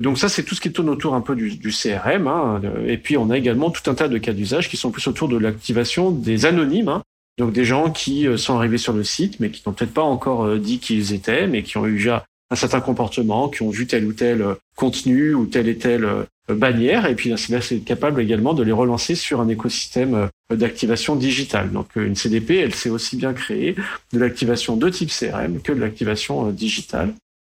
Donc 0.00 0.18
ça 0.18 0.28
c'est 0.28 0.42
tout 0.42 0.54
ce 0.54 0.60
qui 0.60 0.72
tourne 0.72 0.88
autour 0.88 1.14
un 1.14 1.20
peu 1.20 1.34
du, 1.34 1.56
du 1.56 1.70
CRM. 1.70 2.26
Hein, 2.28 2.60
et 2.86 2.96
puis 2.96 3.16
on 3.16 3.30
a 3.30 3.38
également 3.38 3.70
tout 3.70 3.88
un 3.90 3.94
tas 3.94 4.08
de 4.08 4.18
cas 4.18 4.32
d'usage 4.32 4.68
qui 4.68 4.76
sont 4.76 4.90
plus 4.90 5.06
autour 5.06 5.28
de 5.28 5.36
l'activation 5.36 6.10
des 6.10 6.46
anonymes. 6.46 6.88
Hein, 6.88 7.02
donc 7.38 7.52
des 7.52 7.64
gens 7.64 7.90
qui 7.90 8.26
euh, 8.26 8.36
sont 8.36 8.56
arrivés 8.56 8.78
sur 8.78 8.92
le 8.92 9.04
site 9.04 9.40
mais 9.40 9.50
qui 9.50 9.62
n'ont 9.66 9.72
peut-être 9.72 9.94
pas 9.94 10.02
encore 10.02 10.44
euh, 10.44 10.58
dit 10.58 10.78
qui 10.78 10.96
ils 10.96 11.12
étaient, 11.12 11.46
mais 11.46 11.62
qui 11.62 11.76
ont 11.76 11.86
eu 11.86 11.94
déjà 11.94 12.24
un 12.50 12.56
certain 12.56 12.80
comportement, 12.80 13.48
qui 13.48 13.62
ont 13.62 13.70
vu 13.70 13.86
tel 13.86 14.04
ou 14.04 14.12
tel 14.12 14.42
euh, 14.42 14.54
contenu 14.76 15.34
ou 15.34 15.46
tel 15.46 15.68
et 15.68 15.76
tel 15.76 16.06
bannière. 16.48 17.06
Et 17.06 17.14
puis 17.14 17.32
c'est 17.36 17.78
capable 17.80 18.20
également 18.20 18.52
de 18.52 18.62
les 18.62 18.72
relancer 18.72 19.14
sur 19.14 19.40
un 19.40 19.48
écosystème 19.48 20.28
d'activation 20.50 21.16
digitale. 21.16 21.70
Donc 21.70 21.88
une 21.96 22.16
CDP, 22.16 22.58
elle 22.58 22.74
sait 22.74 22.90
aussi 22.90 23.16
bien 23.16 23.32
créer 23.32 23.74
de 24.12 24.18
l'activation 24.18 24.76
de 24.76 24.88
type 24.90 25.10
CRM 25.10 25.62
que 25.62 25.72
de 25.72 25.80
l'activation 25.80 26.50
digitale. 26.50 27.14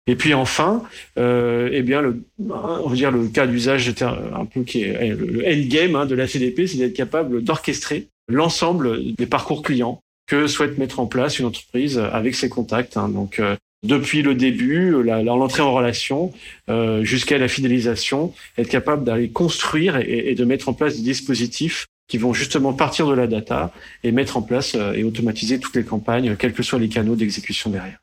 Et 0.07 0.17
puis 0.17 0.35
enfin, 0.35 0.83
euh, 1.19 1.71
eh 1.73 1.83
bien, 1.83 2.03
le, 2.03 2.23
on 2.39 2.89
va 2.89 2.95
dire 2.95 3.11
le 3.11 3.27
cas 3.29 3.47
d'usage 3.47 3.93
un 4.03 4.45
peu 4.45 4.63
qui 4.63 4.83
est 4.83 4.97
eh, 5.01 5.09
le 5.09 5.47
endgame 5.47 5.97
hein, 5.97 6.05
de 6.05 6.15
la 6.15 6.29
CDP, 6.29 6.67
c'est 6.67 6.77
d'être 6.77 6.95
capable 6.95 7.43
d'orchestrer 7.43 8.09
l'ensemble 8.29 9.15
des 9.15 9.27
parcours 9.27 9.63
clients 9.63 10.01
que 10.27 10.47
souhaite 10.47 10.79
mettre 10.79 11.01
en 11.01 11.07
place 11.07 11.39
une 11.39 11.47
entreprise 11.47 11.99
avec 11.99 12.35
ses 12.35 12.49
contacts. 12.49 12.97
Hein. 12.97 13.09
Donc 13.09 13.39
euh, 13.39 13.57
depuis 13.85 14.23
le 14.23 14.35
début, 14.35 15.03
l'entrée 15.03 15.63
en 15.63 15.73
relation, 15.73 16.33
euh, 16.71 17.05
jusqu'à 17.05 17.37
la 17.37 17.49
fidélisation, 17.49 18.33
être 18.57 18.69
capable 18.69 19.05
d'aller 19.05 19.29
construire 19.29 19.99
et, 19.99 20.31
et, 20.31 20.35
de 20.35 20.45
mettre 20.45 20.71
en 20.71 20.73
place 20.73 20.97
des 20.97 21.03
dispositifs 21.03 21.87
qui 22.09 22.19
vont 22.19 22.33
justement 22.33 22.73
partir 22.73 23.07
de 23.07 23.15
la 23.15 23.27
data 23.27 23.73
et 24.03 24.13
mettre 24.13 24.39
en 24.39 24.43
place 24.43 24.75
euh, 24.75 24.93
et 24.93 25.05
automatiser 25.05 25.59
toutes 25.59 25.77
les 25.77 25.85
campagnes, 25.85 26.37
quels 26.37 26.55
que 26.55 26.63
soient 26.63 26.79
les 26.79 26.89
canaux 26.89 27.17
d'exécution 27.17 27.71
derrière. 27.71 27.99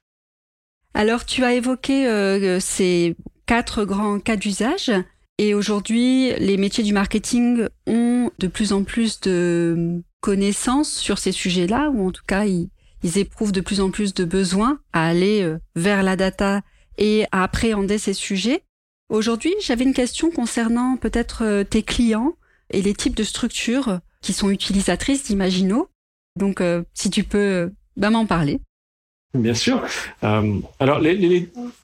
Alors, 0.94 1.26
tu 1.26 1.44
as 1.44 1.54
évoqué 1.54 2.08
euh, 2.08 2.60
ces 2.60 3.16
quatre 3.48 3.86
grands 3.86 4.20
cas 4.20 4.36
d'usage. 4.36 4.92
Et 5.38 5.56
aujourd'hui, 5.56 6.34
les 6.38 6.58
métiers 6.58 6.84
du 6.84 6.94
marketing 6.94 7.68
ont 7.88 8.30
de 8.38 8.48
plus 8.48 8.74
en 8.74 8.84
plus 8.84 9.20
de 9.22 10.04
connaissances 10.22 10.94
sur 10.94 11.18
ces 11.18 11.32
sujets-là, 11.32 11.90
ou 11.90 12.08
en 12.08 12.12
tout 12.12 12.24
cas, 12.26 12.46
ils, 12.46 12.70
éprouvent 13.18 13.52
de 13.52 13.62
plus 13.62 13.82
en 13.82 13.90
plus 13.92 14.14
de 14.14 14.24
besoin 14.24 14.80
à 14.94 15.08
aller 15.08 15.42
euh, 15.42 15.58
vers 15.76 16.04
la 16.04 16.16
data 16.16 16.62
et 16.98 17.26
à 17.32 17.44
appréhender 17.44 17.98
ces 17.98 18.14
sujets. 18.14 18.64
Aujourd'hui, 19.10 19.54
j'avais 19.60 19.84
une 19.84 19.94
question 19.94 20.32
concernant 20.32 20.96
peut-être 20.96 21.64
tes 21.64 21.84
clients 21.84 22.36
et 22.70 22.82
les 22.82 22.94
types 22.94 23.16
de 23.16 23.24
structures 23.24 24.00
qui 24.22 24.34
sont 24.34 24.50
utilisatrices 24.50 25.26
d'Imagino. 25.26 25.90
Donc, 26.38 26.62
euh, 26.62 26.84
si 26.94 27.10
tu 27.10 27.24
peux 27.24 27.72
bah, 27.98 28.10
m'en 28.10 28.26
parler. 28.26 28.60
Bien 29.34 29.54
sûr. 29.54 29.82
Euh, 30.24 30.60
alors, 30.80 31.02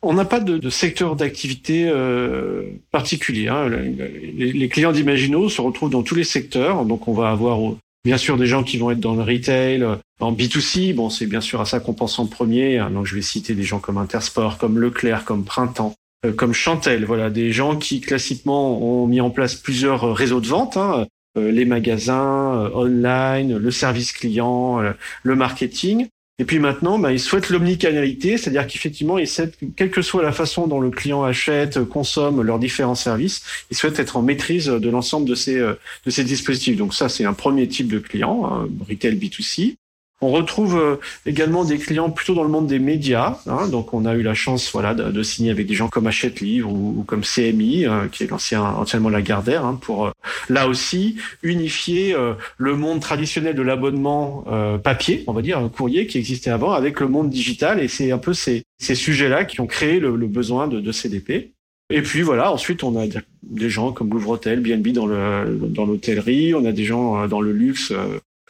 on 0.02 0.14
n'a 0.14 0.26
pas 0.26 0.40
de, 0.40 0.70
secteur 0.70 1.16
d'activité 1.16 1.88
euh, 1.88 2.64
particulier. 2.92 3.48
Hein. 3.48 3.70
Les, 3.70 4.52
les, 4.52 4.70
clients 4.70 4.92
d'Imagino 4.92 5.48
se 5.48 5.62
retrouvent 5.62 5.90
dans 5.90 6.04
tous 6.04 6.16
les 6.16 6.26
secteurs. 6.26 6.86
Donc, 6.86 7.08
on 7.08 7.14
va 7.14 7.30
avoir 7.30 7.60
bien 8.08 8.18
sûr 8.18 8.38
des 8.38 8.48
gens 8.48 8.64
qui 8.64 8.78
vont 8.78 8.90
être 8.90 9.02
dans 9.02 9.16
le 9.16 9.22
retail, 9.22 9.86
en 10.22 10.32
B2C. 10.32 10.96
Bon, 10.96 11.10
c'est 11.10 11.26
bien 11.26 11.42
sûr 11.42 11.60
à 11.60 11.66
ça 11.66 11.82
qu'on 11.82 11.94
pense 11.94 12.18
en 12.20 12.26
premier. 12.26 12.78
Hein. 12.78 12.90
Donc, 12.90 13.06
je 13.06 13.14
vais 13.14 13.22
citer 13.22 13.54
des 13.54 13.64
gens 13.64 13.80
comme 13.80 13.98
Intersport, 13.98 14.58
comme 14.58 14.80
Leclerc, 14.80 15.26
comme 15.26 15.44
Printemps, 15.44 15.94
euh, 16.26 16.32
comme 16.32 16.54
Chantel, 16.54 17.04
voilà, 17.04 17.30
des 17.30 17.52
gens 17.52 17.76
qui 17.76 18.00
classiquement 18.00 18.82
ont 18.82 19.08
mis 19.08 19.20
en 19.20 19.30
place 19.30 19.56
plusieurs 19.56 20.16
réseaux 20.16 20.40
de 20.40 20.48
vente, 20.48 20.78
hein, 20.78 21.06
euh, 21.38 21.52
les 21.52 21.66
magasins, 21.66 22.56
euh, 22.56 22.70
online, 22.74 23.58
le 23.58 23.72
service 23.72 24.14
client, 24.14 24.82
le 25.24 25.36
marketing. 25.36 26.08
Et 26.40 26.46
puis 26.46 26.60
maintenant, 26.60 27.00
bah, 27.00 27.12
ils 27.12 27.20
souhaitent 27.20 27.50
l'omnicanalité, 27.50 28.38
c'est-à-dire 28.38 28.68
qu'effectivement, 28.68 29.18
ils 29.18 29.28
souhaitent, 29.28 29.58
quelle 29.76 29.90
que 29.90 30.04
soit 30.04 30.22
la 30.22 30.32
façon 30.32 30.68
dont 30.68 30.80
le 30.80 30.92
client 30.92 31.24
achète, 31.24 31.84
consomme 31.86 32.44
leurs 32.44 32.60
différents 32.60 32.96
services, 32.96 33.44
ils 33.72 33.78
souhaitent 33.78 34.00
être 34.00 34.18
en 34.18 34.22
maîtrise 34.22 34.68
de 34.68 34.90
l'ensemble 34.90 35.28
de 35.28 35.34
ces 35.34 35.58
de 35.58 36.10
ces 36.10 36.24
dispositifs. 36.24 36.78
Donc 36.78 36.94
ça, 36.94 37.10
c'est 37.10 37.26
un 37.26 37.34
premier 37.34 37.68
type 37.68 37.88
de 37.88 37.98
client, 37.98 38.46
hein, 38.46 38.70
retail 38.88 39.16
B2C. 39.16 39.78
On 40.20 40.32
retrouve 40.32 40.78
euh, 40.78 40.96
également 41.28 41.64
des 41.64 41.78
clients 41.78 42.10
plutôt 42.10 42.34
dans 42.34 42.44
le 42.44 42.50
monde 42.50 42.66
des 42.66 42.80
médias. 42.80 43.40
Hein. 43.46 43.68
donc, 43.68 43.94
on 43.94 44.04
a 44.06 44.16
eu 44.16 44.24
la 44.24 44.34
chance, 44.34 44.72
voilà, 44.72 44.96
de, 44.96 45.24
signer 45.24 45.52
avec 45.52 45.68
des 45.68 45.76
gens 45.76 45.90
comme 45.90 46.08
Hachette 46.08 46.42
Livre 46.42 46.74
ou, 46.74 47.04
comme 47.06 47.22
CMI, 47.22 47.86
euh, 47.86 48.08
qui 48.08 48.24
est 48.24 48.28
l'ancien 48.28 48.64
anciennement 48.64 49.10
Lagardère, 49.10 49.64
hein, 49.64 49.78
pour 49.80 50.08
euh, 50.08 50.12
là 50.50 50.68
aussi 50.68 51.18
unifier 51.44 52.16
le 52.58 52.76
monde 52.76 53.00
traditionnel 53.00 53.56
de 53.56 53.62
l'abonnement 53.62 54.46
papier, 54.84 55.24
on 55.28 55.34
va 55.34 55.42
dire, 55.42 55.70
courrier 55.76 56.08
qui 56.08 56.18
existait 56.18 56.50
avant, 56.50 56.72
avec 56.72 57.00
le 57.00 57.08
monde 57.08 57.30
digital. 57.30 57.80
Et 57.80 57.88
c'est 57.88 58.12
un 58.12 58.18
peu 58.18 58.34
ces, 58.34 58.64
ces 58.80 58.96
sujets-là 58.96 59.46
qui 59.46 59.62
ont 59.62 59.68
créé 59.68 60.00
le, 60.00 60.12
besoin 60.28 60.68
de, 60.68 60.80
de, 60.80 60.92
CDP. 60.92 61.52
Et 61.90 62.02
puis 62.02 62.22
voilà, 62.22 62.52
ensuite 62.52 62.84
on 62.84 63.00
a 63.00 63.06
des 63.44 63.70
gens 63.70 63.92
comme 63.92 64.10
Louvre-Hôtel, 64.10 64.60
BNB 64.62 64.90
dans 64.90 65.06
le 65.06 65.58
dans 65.70 65.86
l'hôtellerie, 65.86 66.54
on 66.54 66.66
a 66.66 66.72
des 66.72 66.84
gens 66.84 67.28
dans 67.28 67.42
le 67.42 67.52
luxe 67.52 67.94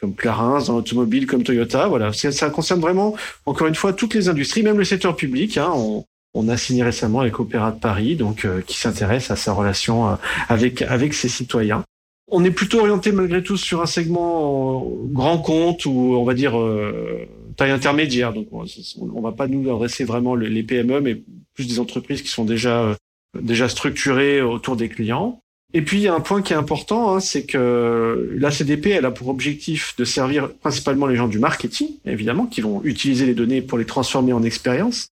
comme 0.00 0.14
Clarins, 0.14 0.62
dans 0.66 0.76
l'automobile, 0.76 1.26
comme 1.26 1.42
Toyota. 1.42 1.88
Voilà, 1.88 2.12
ça 2.12 2.50
concerne 2.50 2.80
vraiment, 2.80 3.14
encore 3.46 3.66
une 3.66 3.74
fois, 3.74 3.92
toutes 3.92 4.14
les 4.14 4.28
industries, 4.28 4.62
même 4.62 4.78
le 4.78 4.84
secteur 4.84 5.16
public. 5.16 5.58
Hein. 5.58 5.70
On, 5.74 6.04
on, 6.34 6.48
a 6.48 6.56
signé 6.56 6.82
récemment 6.82 7.20
avec 7.20 7.38
Opéra 7.40 7.72
de 7.72 7.80
Paris, 7.80 8.16
donc 8.16 8.44
euh, 8.44 8.60
qui 8.60 8.78
s'intéresse 8.78 9.30
à 9.30 9.36
sa 9.36 9.52
relation 9.52 10.08
euh, 10.08 10.14
avec 10.48 10.82
avec 10.82 11.14
ses 11.14 11.28
citoyens. 11.28 11.84
On 12.30 12.44
est 12.44 12.50
plutôt 12.50 12.80
orienté 12.80 13.10
malgré 13.10 13.42
tout 13.42 13.56
sur 13.56 13.80
un 13.80 13.86
segment 13.86 14.84
euh, 14.84 15.12
grand 15.12 15.38
compte 15.38 15.86
ou 15.86 16.14
on 16.16 16.24
va 16.24 16.34
dire 16.34 16.54
taille 17.56 17.70
intermédiaire. 17.70 18.32
Donc 18.32 18.48
on, 18.52 18.64
on 19.14 19.20
va 19.20 19.32
pas 19.32 19.48
nous 19.48 19.68
adresser 19.68 20.04
vraiment 20.04 20.34
les 20.36 20.62
PME, 20.62 21.00
mais 21.00 21.22
plus 21.54 21.66
des 21.66 21.80
entreprises 21.80 22.22
qui 22.22 22.28
sont 22.28 22.44
déjà 22.44 22.94
déjà 23.40 23.68
structurées 23.68 24.40
autour 24.42 24.76
des 24.76 24.88
clients. 24.88 25.40
Et 25.74 25.82
puis 25.82 25.98
il 25.98 26.02
y 26.02 26.08
a 26.08 26.14
un 26.14 26.20
point 26.20 26.40
qui 26.40 26.54
est 26.54 26.56
important, 26.56 27.14
hein, 27.14 27.20
c'est 27.20 27.44
que 27.44 28.34
la 28.38 28.50
CDP, 28.50 28.90
elle 28.90 29.04
a 29.04 29.10
pour 29.10 29.28
objectif 29.28 29.94
de 29.98 30.04
servir 30.04 30.50
principalement 30.54 31.06
les 31.06 31.16
gens 31.16 31.28
du 31.28 31.38
marketing, 31.38 31.90
évidemment, 32.06 32.46
qui 32.46 32.62
vont 32.62 32.82
utiliser 32.84 33.26
les 33.26 33.34
données 33.34 33.60
pour 33.60 33.76
les 33.76 33.84
transformer 33.84 34.32
en 34.32 34.42
expérience. 34.42 35.08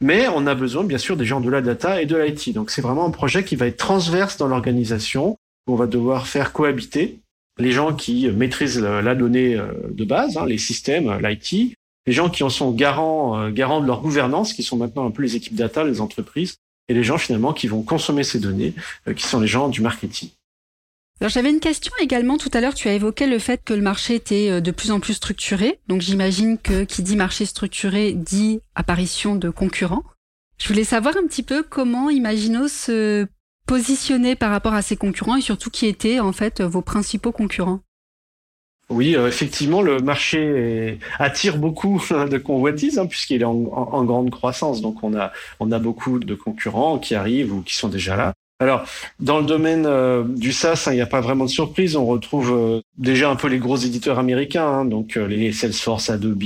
Mais 0.00 0.26
on 0.28 0.46
a 0.46 0.54
besoin, 0.54 0.84
bien 0.84 0.96
sûr, 0.96 1.18
des 1.18 1.26
gens 1.26 1.42
de 1.42 1.50
la 1.50 1.60
data 1.60 2.00
et 2.00 2.06
de 2.06 2.16
l'IT. 2.16 2.54
Donc 2.54 2.70
c'est 2.70 2.80
vraiment 2.80 3.04
un 3.04 3.10
projet 3.10 3.44
qui 3.44 3.56
va 3.56 3.66
être 3.66 3.76
transverse 3.76 4.38
dans 4.38 4.48
l'organisation, 4.48 5.36
on 5.66 5.74
va 5.74 5.86
devoir 5.86 6.26
faire 6.26 6.54
cohabiter 6.54 7.18
les 7.58 7.72
gens 7.72 7.94
qui 7.94 8.28
maîtrisent 8.30 8.80
la 8.80 9.14
donnée 9.14 9.54
euh, 9.54 9.72
de 9.90 10.04
base, 10.04 10.38
hein, 10.38 10.46
les 10.46 10.56
systèmes, 10.56 11.18
l'IT, 11.22 11.74
les 12.06 12.12
gens 12.12 12.30
qui 12.30 12.42
en 12.42 12.48
sont 12.48 12.70
garants, 12.72 13.38
euh, 13.38 13.50
garants 13.50 13.80
de 13.80 13.86
leur 13.86 14.00
gouvernance, 14.00 14.54
qui 14.54 14.62
sont 14.62 14.78
maintenant 14.78 15.06
un 15.06 15.10
peu 15.10 15.22
les 15.22 15.36
équipes 15.36 15.54
data, 15.54 15.84
les 15.84 16.00
entreprises, 16.00 16.56
et 16.90 16.94
les 16.94 17.04
gens 17.04 17.18
finalement 17.18 17.52
qui 17.52 17.68
vont 17.68 17.82
consommer 17.82 18.24
ces 18.24 18.40
données, 18.40 18.74
euh, 19.06 19.14
qui 19.14 19.22
sont 19.22 19.38
les 19.38 19.46
gens 19.46 19.68
du 19.68 19.80
marketing. 19.80 20.30
Alors 21.20 21.30
j'avais 21.30 21.50
une 21.50 21.60
question 21.60 21.92
également 22.00 22.36
tout 22.36 22.50
à 22.52 22.60
l'heure, 22.60 22.74
tu 22.74 22.88
as 22.88 22.94
évoqué 22.94 23.28
le 23.28 23.38
fait 23.38 23.62
que 23.64 23.74
le 23.74 23.80
marché 23.80 24.16
était 24.16 24.50
euh, 24.50 24.60
de 24.60 24.72
plus 24.72 24.90
en 24.90 24.98
plus 24.98 25.14
structuré. 25.14 25.78
Donc 25.86 26.00
j'imagine 26.00 26.58
que 26.58 26.82
qui 26.82 27.04
dit 27.04 27.14
marché 27.14 27.46
structuré 27.46 28.12
dit 28.12 28.60
apparition 28.74 29.36
de 29.36 29.50
concurrents. 29.50 30.02
Je 30.58 30.66
voulais 30.66 30.84
savoir 30.84 31.16
un 31.16 31.26
petit 31.28 31.44
peu 31.44 31.62
comment 31.62 32.10
Imagino 32.10 32.66
se 32.66 33.26
positionnait 33.66 34.34
par 34.34 34.50
rapport 34.50 34.74
à 34.74 34.82
ses 34.82 34.96
concurrents 34.96 35.36
et 35.36 35.42
surtout 35.42 35.70
qui 35.70 35.86
étaient 35.86 36.18
en 36.18 36.32
fait 36.32 36.60
vos 36.60 36.82
principaux 36.82 37.30
concurrents. 37.30 37.80
Oui, 38.90 39.14
euh, 39.14 39.28
effectivement, 39.28 39.82
le 39.82 40.00
marché 40.00 40.98
attire 41.18 41.58
beaucoup 41.58 42.02
de 42.10 42.38
convoitises 42.38 42.98
hein, 42.98 43.06
puisqu'il 43.06 43.42
est 43.42 43.44
en, 43.44 44.04
grande 44.04 44.30
croissance. 44.30 44.80
Donc, 44.80 45.02
on 45.04 45.16
a, 45.16 45.32
on 45.60 45.70
a 45.70 45.78
beaucoup 45.78 46.18
de 46.18 46.34
concurrents 46.34 46.98
qui 46.98 47.14
arrivent 47.14 47.52
ou 47.52 47.62
qui 47.62 47.74
sont 47.76 47.88
déjà 47.88 48.16
là. 48.16 48.32
Alors, 48.58 48.84
dans 49.20 49.38
le 49.38 49.46
domaine 49.46 49.86
euh, 49.86 50.22
du 50.24 50.52
SaaS, 50.52 50.84
hein, 50.86 50.92
il 50.92 50.96
n'y 50.96 51.00
a 51.00 51.06
pas 51.06 51.20
vraiment 51.20 51.44
de 51.44 51.50
surprise. 51.50 51.96
On 51.96 52.04
retrouve 52.04 52.52
euh, 52.52 52.80
déjà 52.98 53.30
un 53.30 53.36
peu 53.36 53.48
les 53.48 53.58
gros 53.58 53.76
éditeurs 53.76 54.18
américains, 54.18 54.66
hein, 54.66 54.84
donc 54.84 55.14
les 55.14 55.52
Salesforce, 55.52 56.10
Adobe, 56.10 56.42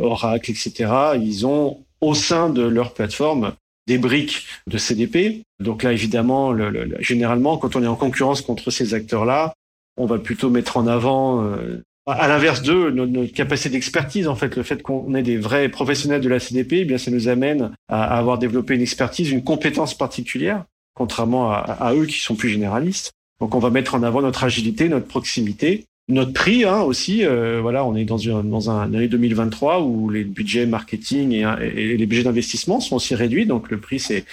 Oracle, 0.00 0.50
etc. 0.50 0.92
Ils 1.20 1.46
ont 1.46 1.78
au 2.00 2.14
sein 2.14 2.50
de 2.50 2.62
leur 2.62 2.92
plateforme 2.92 3.54
des 3.86 3.98
briques 3.98 4.46
de 4.66 4.78
CDP. 4.78 5.42
Donc 5.60 5.82
là, 5.82 5.92
évidemment, 5.92 6.52
le, 6.52 6.94
généralement, 7.00 7.56
quand 7.56 7.74
on 7.74 7.82
est 7.82 7.88
en 7.88 7.96
concurrence 7.96 8.42
contre 8.42 8.70
ces 8.70 8.94
acteurs-là, 8.94 9.54
on 9.96 10.06
va 10.06 10.18
plutôt 10.18 10.50
mettre 10.50 10.76
en 10.76 10.86
avant, 10.86 11.44
euh, 11.44 11.82
à 12.06 12.26
l'inverse 12.26 12.62
d'eux, 12.62 12.90
notre, 12.90 13.32
capacité 13.32 13.70
d'expertise. 13.70 14.26
En 14.26 14.34
fait, 14.34 14.56
le 14.56 14.62
fait 14.62 14.82
qu'on 14.82 15.14
ait 15.14 15.22
des 15.22 15.36
vrais 15.36 15.68
professionnels 15.68 16.20
de 16.20 16.28
la 16.28 16.40
CDP, 16.40 16.80
eh 16.80 16.84
bien, 16.84 16.98
ça 16.98 17.10
nous 17.10 17.28
amène 17.28 17.72
à, 17.88 18.18
avoir 18.18 18.38
développé 18.38 18.74
une 18.74 18.82
expertise, 18.82 19.30
une 19.30 19.44
compétence 19.44 19.94
particulière, 19.94 20.64
contrairement 20.94 21.52
à, 21.52 21.94
eux 21.94 22.06
qui 22.06 22.18
sont 22.18 22.34
plus 22.34 22.48
généralistes. 22.48 23.12
Donc, 23.40 23.54
on 23.54 23.58
va 23.58 23.70
mettre 23.70 23.94
en 23.94 24.02
avant 24.02 24.22
notre 24.22 24.44
agilité, 24.44 24.88
notre 24.88 25.06
proximité, 25.06 25.84
notre 26.08 26.32
prix 26.32 26.64
hein, 26.64 26.80
aussi. 26.80 27.24
Euh, 27.24 27.60
voilà, 27.60 27.84
on 27.84 27.94
est 27.94 28.04
dans, 28.04 28.18
une, 28.18 28.50
dans 28.50 28.70
un 28.70 28.92
année 28.94 29.08
2023 29.08 29.82
où 29.82 30.10
les 30.10 30.24
budgets 30.24 30.66
marketing 30.66 31.32
et, 31.32 31.96
les 31.96 32.06
budgets 32.06 32.24
d'investissement 32.24 32.80
sont 32.80 32.96
aussi 32.96 33.14
réduits. 33.14 33.46
Donc, 33.46 33.70
le 33.70 33.78
prix, 33.78 34.00
c'est 34.00 34.24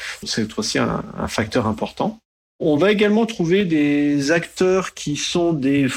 aussi 0.58 0.80
un, 0.80 1.04
un 1.18 1.28
facteur 1.28 1.68
important. 1.68 2.20
On 2.62 2.76
va 2.76 2.92
également 2.92 3.26
trouver 3.26 3.64
des 3.64 4.32
acteurs 4.32 4.94
qui 4.94 5.16
sont 5.16 5.54
des 5.54 5.88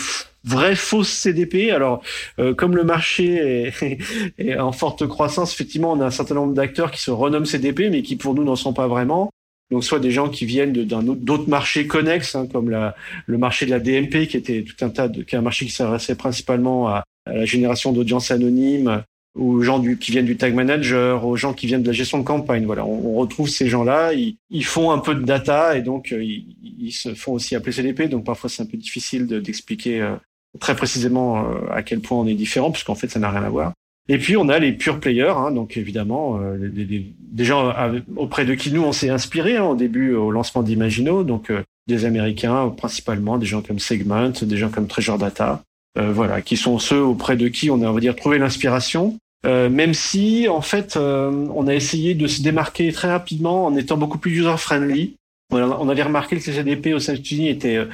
vrais 0.45 0.77
fausses 0.77 1.11
CDP. 1.11 1.73
Alors, 1.73 2.03
euh, 2.39 2.55
comme 2.55 2.77
le 2.77 2.85
marché 2.85 3.73
est, 4.39 4.59
en 4.59 4.71
forte 4.71 5.07
croissance, 5.07 5.53
effectivement, 5.53 5.93
on 5.93 6.01
a 6.01 6.07
un 6.07 6.11
certain 6.11 6.37
nombre 6.37 6.55
d'acteurs 6.55 6.93
qui 6.93 7.01
se 7.01 7.11
renomment 7.11 7.47
CDP, 7.47 7.91
mais 7.91 8.03
qui 8.03 8.15
pour 8.15 8.35
nous 8.35 8.45
n'en 8.45 8.57
sont 8.57 8.73
pas 8.73 8.87
vraiment. 8.87 9.31
Donc, 9.73 9.83
soit 9.83 9.99
des 9.99 10.11
gens 10.11 10.29
qui 10.29 10.45
viennent 10.45 10.73
d'un 10.73 11.03
d'autres 11.03 11.49
marchés 11.49 11.87
connexes, 11.87 12.35
hein, 12.37 12.47
comme 12.47 12.71
la, 12.71 12.95
le 13.27 13.39
marché 13.39 13.67
de 13.67 13.71
la 13.71 13.81
DMP, 13.81 14.29
qui 14.29 14.37
était 14.37 14.63
tout 14.63 14.85
un 14.85 14.91
tas 14.91 15.09
de, 15.09 15.23
qui 15.23 15.35
est 15.35 15.39
un 15.39 15.43
marché 15.43 15.67
qui 15.67 15.73
s'adressait 15.73 16.15
principalement 16.15 16.89
à, 16.89 17.05
à 17.27 17.33
la 17.33 17.45
génération 17.45 17.93
d'audience 17.93 18.31
anonyme, 18.31 19.03
aux 19.35 19.63
gens 19.63 19.79
du, 19.79 19.99
qui 19.99 20.11
viennent 20.11 20.27
du 20.27 20.37
tag 20.37 20.55
manager, 20.55 21.25
aux 21.25 21.37
gens 21.37 21.55
qui 21.55 21.67
viennent 21.67 21.83
de 21.83 21.87
la 21.87 21.93
gestion 21.93 22.19
de 22.19 22.25
campagne. 22.25 22.67
Voilà, 22.67 22.85
on, 22.85 23.15
retrouve 23.15 23.49
ces 23.49 23.69
gens-là. 23.69 24.13
Ils, 24.13 24.37
ils, 24.51 24.65
font 24.65 24.91
un 24.91 24.99
peu 24.99 25.15
de 25.15 25.23
data 25.23 25.77
et 25.77 25.83
donc 25.83 26.13
euh, 26.13 26.23
ils, 26.23 26.57
ils, 26.79 26.93
se 26.93 27.15
font 27.15 27.33
aussi 27.33 27.55
appeler 27.57 27.73
CDP. 27.73 28.09
Donc 28.09 28.25
parfois 28.25 28.51
c'est 28.51 28.63
un 28.63 28.67
peu 28.67 28.77
difficile 28.77 29.27
d'expliquer 29.27 30.03
euh, 30.03 30.17
très 30.61 30.77
précisément 30.77 31.47
euh, 31.47 31.71
à 31.71 31.83
quel 31.83 32.01
point 32.01 32.19
on 32.19 32.27
est 32.27 32.35
différent, 32.35 32.71
puisqu'en 32.71 32.95
fait 32.95 33.09
ça 33.09 33.19
n'a 33.19 33.31
rien 33.31 33.43
à 33.43 33.49
voir. 33.49 33.73
Et 34.09 34.19
puis 34.19 34.37
on 34.37 34.49
a 34.49 34.59
les 34.59 34.73
pure 34.73 34.99
players, 34.99 35.33
hein, 35.37 35.53
donc 35.53 35.77
évidemment 35.77 36.41
des, 36.59 37.45
gens 37.45 37.73
auprès 38.17 38.45
de 38.45 38.55
qui 38.55 38.73
nous 38.73 38.83
on 38.83 38.91
s'est 38.91 39.11
inspiré 39.11 39.57
hein, 39.57 39.65
au 39.65 39.77
début 39.77 40.13
au 40.13 40.33
lancement 40.33 40.65
d'Imagino, 40.65 41.23
donc 41.23 41.53
des 41.87 42.05
Américains 42.05 42.69
principalement, 42.77 43.39
des 43.39 43.47
gens 43.47 43.63
comme 43.63 43.79
Segment, 43.79 44.33
des 44.43 44.57
gens 44.57 44.71
comme 44.71 44.89
Treasure 44.89 45.19
Data, 45.19 45.63
voilà, 45.97 46.43
qui 46.43 46.57
sont 46.57 46.79
ceux 46.79 47.03
auprès 47.03 47.37
de 47.37 47.49
qui 47.49 47.71
on 47.71 47.83
a 47.83 47.87
on 47.87 47.93
va 47.93 48.01
dire 48.01 48.17
trouvé 48.17 48.39
l'inspiration 48.39 49.19
euh, 49.45 49.69
même 49.69 49.95
si, 49.95 50.49
en 50.49 50.61
fait, 50.61 50.97
euh, 50.97 51.49
on 51.55 51.67
a 51.67 51.75
essayé 51.75 52.15
de 52.15 52.27
se 52.27 52.43
démarquer 52.43 52.93
très 52.93 53.11
rapidement 53.11 53.67
en 53.67 53.77
étant 53.77 53.97
beaucoup 53.97 54.19
plus 54.19 54.31
user-friendly. 54.33 55.17
On 55.51 55.89
avait 55.89 56.03
remarqué 56.03 56.39
que 56.39 56.47
les 56.47 56.53
CDP 56.53 56.95
aux 56.95 56.99
États-Unis 56.99 57.49
étaient, 57.49 57.77
euh, 57.77 57.87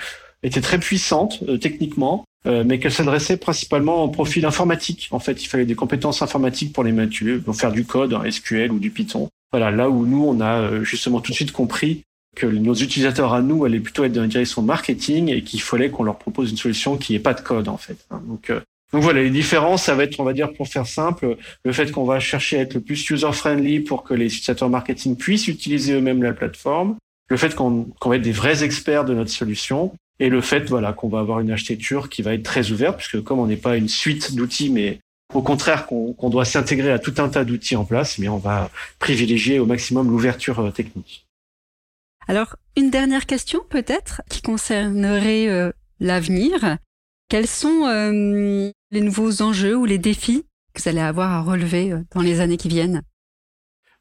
étaient 0.43 0.61
très 0.61 0.79
puissantes 0.79 1.43
techniquement, 1.61 2.25
mais 2.45 2.79
qu'elles 2.79 2.93
s'adressaient 2.93 3.37
principalement 3.37 4.05
au 4.05 4.09
profil 4.09 4.47
informatique. 4.47 5.09
En 5.11 5.19
fait, 5.19 5.43
il 5.43 5.49
fallait 5.49 5.67
des 5.67 5.75
compétences 5.75 6.23
informatiques 6.23 6.73
pour 6.73 6.85
les 6.85 6.93
manipuler, 6.93 7.39
pour 7.39 7.57
faire 7.57 7.73
du 7.73 7.85
code, 7.85 8.17
SQL 8.31 8.71
ou 8.71 8.79
du 8.79 8.91
Python. 8.91 9.29
Voilà, 9.53 9.71
là 9.71 9.91
où 9.91 10.07
nous, 10.07 10.25
on 10.25 10.41
a 10.41 10.83
justement 10.83 11.21
tout 11.21 11.33
de 11.33 11.37
suite 11.37 11.53
compris 11.53 12.05
que 12.39 12.47
nos 12.47 12.75
utilisateurs 12.75 13.35
à 13.35 13.43
nous 13.43 13.65
allaient 13.65 13.81
plutôt 13.81 14.05
être 14.05 14.13
dans 14.13 14.23
une 14.23 14.31
direction 14.31 14.63
marketing 14.63 15.29
et 15.29 15.43
qu'il 15.43 15.61
fallait 15.61 15.91
qu'on 15.91 16.05
leur 16.05 16.19
propose 16.19 16.51
une 16.51 16.57
solution 16.57 16.97
qui 16.97 17.13
n'ait 17.13 17.19
pas 17.19 17.35
de 17.35 17.41
code 17.41 17.69
en 17.69 17.77
fait. 17.77 17.99
Hein. 18.11 18.23
Donc 18.27 18.51
donc 18.93 19.03
voilà, 19.03 19.23
les 19.23 19.31
différences, 19.31 19.83
ça 19.85 19.95
va 19.95 20.05
être, 20.05 20.19
on 20.19 20.25
va 20.25 20.33
dire, 20.33 20.53
pour 20.55 20.67
faire 20.67 20.87
simple, 20.87 21.37
le 21.63 21.73
fait 21.73 21.93
qu'on 21.93 22.05
va 22.05 22.21
chercher 22.21 22.59
à 22.59 22.63
être 22.63 22.75
le 22.75 22.81
plus 22.81 23.09
user-friendly 23.11 23.81
pour 23.81 24.03
que 24.03 24.15
les 24.15 24.27
utilisateurs 24.27 24.71
marketing 24.71 25.17
puissent 25.17 25.49
utiliser 25.49 25.93
eux-mêmes 25.93 26.23
la 26.23 26.33
plateforme, 26.33 26.97
le 27.29 27.37
fait 27.37 27.55
qu'on 27.55 27.87
va 28.07 28.17
être 28.17 28.23
des 28.23 28.33
vrais 28.33 28.65
experts 28.65 29.05
de 29.05 29.13
notre 29.13 29.31
solution, 29.31 29.93
et 30.21 30.31
le 30.31 30.41
fait 30.41 30.69
voilà 30.69 30.93
qu'on 30.95 31.09
va 31.09 31.21
avoir 31.21 31.41
une 31.41 31.51
architecture 31.51 32.09
qui 32.09 32.23
va 32.23 32.33
être 32.33 32.43
très 32.43 32.71
ouverte, 32.71 32.97
puisque 32.97 33.23
comme 33.23 33.39
on 33.39 33.47
n'est 33.47 33.57
pas 33.57 33.77
une 33.77 33.89
suite 33.89 34.35
d'outils, 34.35 34.71
mais 34.71 35.01
au 35.35 35.43
contraire 35.43 35.87
qu'on 35.87 36.31
doit 36.31 36.47
s'intégrer 36.47 36.91
à 36.91 36.99
tout 36.99 37.15
un 37.19 37.29
tas 37.29 37.45
d'outils 37.45 37.77
en 37.77 37.85
place, 37.85 38.17
mais 38.17 38.29
on 38.29 38.39
va 38.39 38.71
privilégier 38.99 39.59
au 39.59 39.67
maximum 39.67 40.09
l'ouverture 40.09 40.61
euh, 40.61 40.71
technique. 40.71 41.28
Alors, 42.29 42.57
une 42.77 42.91
dernière 42.91 43.25
question 43.25 43.61
peut-être 43.71 44.21
qui 44.29 44.43
concernerait 44.43 45.49
euh, 45.49 45.73
l'avenir. 45.99 46.77
Quels 47.31 47.47
sont 47.47 47.87
euh, 47.87 48.71
les 48.91 49.01
nouveaux 49.01 49.41
enjeux 49.41 49.75
ou 49.75 49.87
les 49.87 49.97
défis 49.97 50.45
que 50.75 50.83
vous 50.83 50.89
allez 50.91 51.01
avoir 51.01 51.33
à 51.33 51.41
relever 51.41 51.91
euh, 51.91 52.01
dans 52.15 52.21
les 52.21 52.41
années 52.41 52.59
qui 52.59 52.69
viennent? 52.69 53.01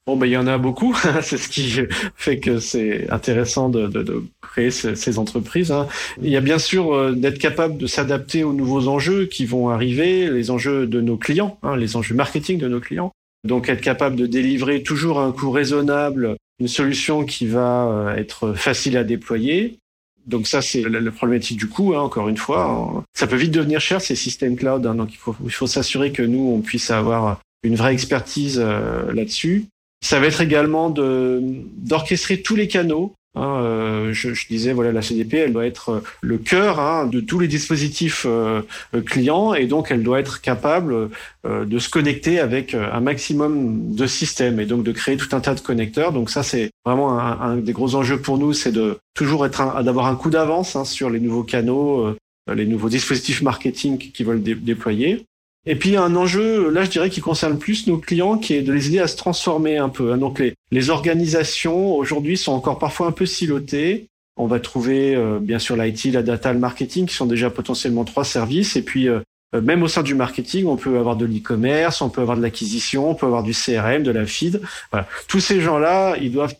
Bon, 0.06 0.18
ben, 0.18 0.26
il 0.26 0.34
y 0.34 0.38
en 0.38 0.46
a 0.46 0.58
beaucoup. 0.58 0.94
c'est 1.22 1.38
ce 1.38 1.48
qui 1.48 1.80
fait 2.16 2.40
que 2.40 2.60
c'est 2.60 3.10
intéressant 3.10 3.70
de, 3.70 3.88
de, 3.88 4.26
créer 4.42 4.72
ces, 4.72 5.20
entreprises. 5.20 5.72
Hein. 5.72 5.88
Il 6.22 6.30
y 6.30 6.36
a 6.36 6.42
bien 6.42 6.60
sûr 6.60 7.16
d'être 7.16 7.40
capable 7.40 7.78
de 7.78 7.88
s'adapter 7.88 8.44
aux 8.44 8.54
nouveaux 8.54 8.90
enjeux 8.90 9.26
qui 9.28 9.46
vont 9.46 9.70
arriver, 9.70 10.30
les 10.30 10.52
enjeux 10.52 10.86
de 10.86 11.00
nos 11.00 11.16
clients, 11.16 11.58
hein, 11.64 11.78
les 11.78 11.96
enjeux 11.96 12.16
marketing 12.16 12.58
de 12.58 12.68
nos 12.68 12.82
clients. 12.82 13.14
Donc, 13.48 13.70
être 13.70 13.82
capable 13.82 14.16
de 14.16 14.28
délivrer 14.28 14.84
toujours 14.84 15.20
à 15.20 15.26
un 15.26 15.32
coût 15.32 15.50
raisonnable 15.50 16.38
une 16.60 16.68
solution 16.68 17.24
qui 17.24 17.48
va 17.48 18.16
être 18.18 18.54
facile 18.54 18.98
à 18.98 19.04
déployer, 19.04 19.78
Donc 20.26 20.48
ça, 20.48 20.62
c'est 20.62 20.82
la, 20.82 21.12
problématique 21.12 21.58
du 21.58 21.68
coût, 21.68 21.94
hein, 21.96 22.02
encore 22.02 22.28
une 22.28 22.38
fois. 22.38 23.04
Ça 23.14 23.28
peut 23.28 23.36
vite 23.36 23.52
devenir 23.52 23.80
cher, 23.80 24.02
ces 24.02 24.16
systèmes 24.16 24.58
cloud. 24.58 24.86
Hein, 24.86 24.96
donc 24.96 25.14
il 25.14 25.52
faut, 25.52 25.68
s'assurer 25.68 26.12
que 26.12 26.24
nous, 26.24 26.52
on 26.54 26.62
puisse 26.62 26.92
avoir 26.92 27.40
une 27.64 27.76
vraie 27.76 27.94
expertise 27.94 28.60
euh, 28.62 29.14
là-dessus. 29.14 29.66
Ça 30.04 30.20
va 30.20 30.28
être 30.28 30.42
également 30.42 30.90
d'orchestrer 30.90 32.42
tous 32.42 32.56
les 32.56 32.68
canaux 32.68 33.14
Hein, 33.38 33.62
euh, 33.62 34.14
je, 34.14 34.48
disais, 34.48 34.74
voilà, 34.74 34.92
la 34.92 35.04
CDP, 35.04 35.36
elle 35.36 35.54
doit 35.54 35.68
être 35.68 35.90
euh, 35.90 36.04
le 36.22 36.40
cœur 36.40 36.80
hein, 36.80 37.06
de 37.06 37.20
tous 37.20 37.38
les 37.38 37.48
dispositifs 37.48 38.26
euh, 38.28 38.64
clients 39.06 39.54
et 39.54 39.68
donc 39.68 39.92
elle 39.92 40.02
doit 40.02 40.20
être 40.20 40.42
capable 40.42 41.10
de 41.46 41.80
se 41.80 41.88
connecter 41.90 42.40
avec 42.40 42.74
un 42.74 43.00
maximum 43.00 43.96
de 43.96 44.06
systèmes 44.06 44.60
et 44.60 44.66
donc 44.66 44.84
de 44.84 44.92
créer 44.92 45.16
tout 45.16 45.34
un 45.34 45.40
tas 45.40 45.56
de 45.56 45.62
connecteurs. 45.62 46.12
Donc 46.12 46.30
ça, 46.30 46.44
c'est 46.44 46.72
vraiment 46.84 47.18
un, 47.20 47.58
des 47.58 47.72
gros 47.72 47.96
enjeux 47.96 48.20
pour 48.20 48.38
nous, 48.38 48.54
c'est 48.54 48.72
de 48.72 48.98
toujours 49.14 49.46
être 49.46 49.82
d'avoir 49.84 50.08
un 50.08 50.16
coup 50.16 50.30
d'avance 50.30 50.76
hein, 50.76 50.84
sur 50.84 51.10
les 51.10 51.20
nouveaux 51.20 51.44
canaux, 51.44 52.16
les 52.54 52.66
nouveaux 52.66 52.90
dispositifs 52.90 53.42
marketing 53.42 53.98
qui 53.98 54.24
veulent 54.24 54.44
déployer. 54.44 55.26
Et 55.70 55.76
puis 55.76 55.98
un 55.98 56.16
enjeu, 56.16 56.70
là 56.70 56.86
je 56.86 56.90
dirais, 56.90 57.10
qui 57.10 57.20
concerne 57.20 57.60
plus 57.60 57.88
nos 57.88 57.98
clients, 57.98 58.38
qui 58.38 58.54
est 58.54 58.62
de 58.62 58.72
les 58.72 58.88
aider 58.88 59.00
à 59.00 59.08
se 59.08 59.18
transformer 59.18 59.78
un 59.78 59.90
peu. 59.90 60.14
Hein. 60.14 60.18
Donc 60.18 60.40
les, 60.40 60.54
les 60.72 60.90
organisations 60.90 61.94
aujourd'hui 61.94 62.38
sont 62.38 62.54
encore 62.54 62.80
parfois 62.80 63.08
un 63.08 63.12
peu 63.12 63.26
silotées. 63.26 64.08
On 64.38 64.48
va 64.48 64.62
trouver 64.62 65.14
euh, 65.14 65.40
bien 65.42 65.60
sûr 65.60 65.76
l'IT, 65.76 66.06
la 66.14 66.24
data, 66.24 66.54
le 66.54 66.60
marketing, 66.60 67.06
qui 67.06 67.16
sont 67.16 67.26
déjà 67.26 67.50
potentiellement 67.50 68.06
trois 68.06 68.24
services. 68.24 68.78
Et 68.78 68.82
puis 68.82 69.10
euh, 69.10 69.20
euh, 69.56 69.62
même 69.62 69.84
au 69.84 69.90
sein 69.90 70.04
du 70.04 70.16
marketing, 70.16 70.68
on 70.68 70.78
peut 70.78 70.98
avoir 70.98 71.18
de 71.18 71.26
l'e-commerce, 71.26 72.02
on 72.02 72.10
peut 72.10 72.22
avoir 72.22 72.38
de 72.38 72.42
l'acquisition, 72.42 73.10
on 73.10 73.16
peut 73.16 73.26
avoir 73.26 73.44
du 73.44 73.52
CRM, 73.52 74.04
de 74.04 74.12
la 74.12 74.26
feed. 74.26 74.62
Voilà. 74.92 75.06
Tous 75.28 75.42
ces 75.42 75.60
gens-là, 75.60 76.16
ils 76.22 76.32
doivent 76.32 76.56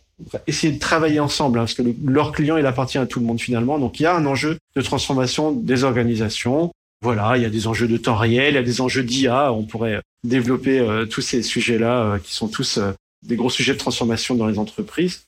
essayer 0.48 0.74
de 0.74 0.80
travailler 0.80 1.20
ensemble, 1.20 1.60
hein, 1.60 1.64
parce 1.64 1.76
que 1.76 1.84
leur 2.06 2.32
client, 2.32 2.58
il 2.58 2.66
appartient 2.66 2.98
à 2.98 3.06
tout 3.06 3.20
le 3.20 3.26
monde 3.26 3.40
finalement. 3.40 3.78
Donc 3.80 4.00
il 4.00 4.04
y 4.04 4.06
a 4.06 4.16
un 4.16 4.26
enjeu 4.26 4.58
de 4.76 4.82
transformation 4.82 5.52
des 5.52 5.84
organisations. 5.84 6.72
Voilà, 7.02 7.38
il 7.38 7.44
y 7.44 7.46
a 7.46 7.50
des 7.50 7.68
enjeux 7.68 7.88
de 7.88 7.98
temps 7.98 8.16
réel, 8.16 8.54
il 8.54 8.56
y 8.56 8.60
a 8.60 8.64
des 8.64 8.82
enjeux 8.82 9.04
d'IA. 9.04 9.54
On 9.54 9.64
pourrait 9.64 10.02
développer 10.24 10.80
euh, 10.80 11.06
tous 11.06 11.22
ces 11.22 11.44
sujets-là 11.44 12.04
euh, 12.04 12.18
qui 12.20 12.34
sont 12.34 12.48
tous 12.48 12.78
euh, 12.78 12.92
des 13.24 13.36
gros 13.36 13.50
sujets 13.50 13.74
de 13.74 13.78
transformation 13.78 14.36
dans 14.36 14.48
les 14.48 14.58
entreprises. 14.58 15.26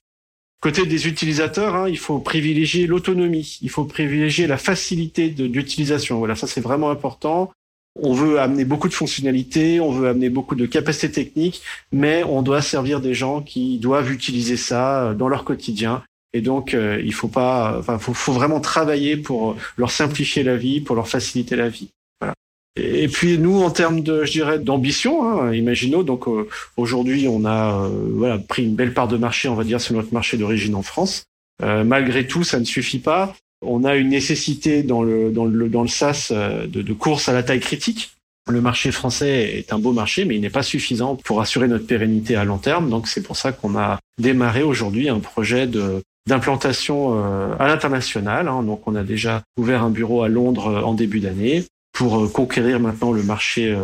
Côté 0.62 0.86
des 0.86 1.08
utilisateurs, 1.08 1.76
hein, 1.76 1.88
il 1.88 1.98
faut 1.98 2.20
privilégier 2.20 2.86
l'autonomie, 2.86 3.60
il 3.62 3.70
faut 3.70 3.86
privilégier 3.86 4.46
la 4.46 4.58
facilité 4.58 5.30
d'utilisation. 5.30 6.18
Voilà, 6.18 6.36
ça 6.36 6.48
c'est 6.48 6.60
vraiment 6.60 6.90
important. 6.90 7.52
On 7.96 8.14
veut 8.14 8.40
amener 8.40 8.66
beaucoup 8.66 8.90
de 8.90 8.94
fonctionnalités, 8.94 9.80
on 9.80 9.92
veut 9.92 10.10
amener 10.10 10.30
beaucoup 10.30 10.56
de 10.56 10.66
capacités 10.66 11.12
techniques, 11.12 11.62
mais 11.92 12.24
on 12.24 12.42
doit 12.42 12.62
servir 12.62 13.00
des 13.00 13.14
gens 13.14 13.42
qui 13.42 13.78
doivent 13.78 14.12
utiliser 14.12 14.58
ça 14.58 15.14
dans 15.14 15.30
leur 15.30 15.46
quotidien 15.46 16.04
et 16.34 16.42
donc, 16.42 16.74
euh, 16.74 17.02
il 17.04 17.14
faut 17.14 17.28
pas, 17.28 17.78
enfin, 17.80 17.98
faut, 17.98 18.14
faut, 18.14 18.34
vraiment 18.34 18.60
travailler 18.60 19.18
pour 19.18 19.56
leur 19.78 19.92
simplifier 19.92 20.44
la 20.44 20.58
vie, 20.58 20.80
pour 20.80 20.96
leur 20.96 21.08
faciliter 21.08 21.56
la 21.56 21.70
vie. 21.70 21.90
Voilà. 22.22 22.34
Et 22.76 23.08
puis 23.08 23.40
nous, 23.40 23.62
en 23.62 23.72
termes 23.72 24.02
de, 24.02 24.26
je 24.26 24.32
dirais, 24.32 24.60
d'ambition, 24.60 25.28
hein, 25.28 25.54
imaginons. 25.54 26.04
Donc 26.04 26.28
euh, 26.28 26.48
aujourd'hui, 26.78 27.28
on 27.28 27.46
a 27.46 27.84
euh, 27.84 27.90
voilà 28.12 28.38
pris 28.38 28.64
une 28.64 28.76
belle 28.76 28.94
part 28.94 29.08
de 29.08 29.18
marché, 29.18 29.50
on 29.50 29.56
va 29.56 29.64
dire, 29.64 29.82
sur 29.82 29.96
notre 29.96 30.14
marché 30.14 30.38
d'origine 30.38 30.76
en 30.76 30.84
France. 30.84 31.24
malgré 31.62 32.28
tout, 32.28 32.44
ça 32.44 32.60
ne 32.60 32.66
suffit 32.66 33.00
pas. 33.00 33.36
On 33.66 33.84
a 33.84 33.96
une 33.96 34.10
nécessité 34.10 34.84
dans 34.84 35.02
le 35.02 35.32
dans 35.32 35.46
le 35.46 35.68
dans 35.68 35.82
le 35.82 35.90
SaaS 35.90 36.32
de, 36.32 36.82
de 36.82 36.94
course 36.94 37.28
à 37.28 37.34
la 37.34 37.44
taille 37.44 37.60
critique. 37.60 38.12
Le 38.48 38.62
marché 38.62 38.92
français 38.92 39.58
est 39.58 39.74
un 39.74 39.80
beau 39.80 39.92
marché, 39.92 40.26
mais 40.26 40.36
il 40.36 40.42
n'est 40.42 40.50
pas 40.50 40.64
suffisant 40.64 41.16
pour 41.16 41.42
assurer 41.42 41.68
notre 41.68 41.86
pérennité 41.86 42.36
à 42.36 42.46
long 42.46 42.58
terme. 42.58 42.90
Donc 42.90 43.08
c'est 43.08 43.22
pour 43.22 43.36
ça 43.36 43.52
qu'on 43.52 43.78
a 43.78 44.00
démarré 44.20 44.64
aujourd'hui 44.64 45.10
un 45.10 45.20
projet 45.20 45.68
de 45.68 46.02
d'implantation 46.30 47.16
euh, 47.16 47.56
à 47.60 47.68
l'international. 47.68 48.48
Hein. 48.48 48.64
Donc 48.64 48.88
on 48.88 48.96
a 48.96 49.04
déjà 49.04 49.44
ouvert 49.58 49.84
un 49.84 49.90
bureau 49.90 50.24
à 50.24 50.30
Londres 50.30 50.68
euh, 50.68 50.82
en 50.84 50.94
début 50.94 51.20
d'année 51.20 51.66
pour 51.92 52.18
euh, 52.18 52.28
conquérir 52.30 52.80
maintenant 52.80 53.12
le 53.12 53.24
marché 53.24 53.76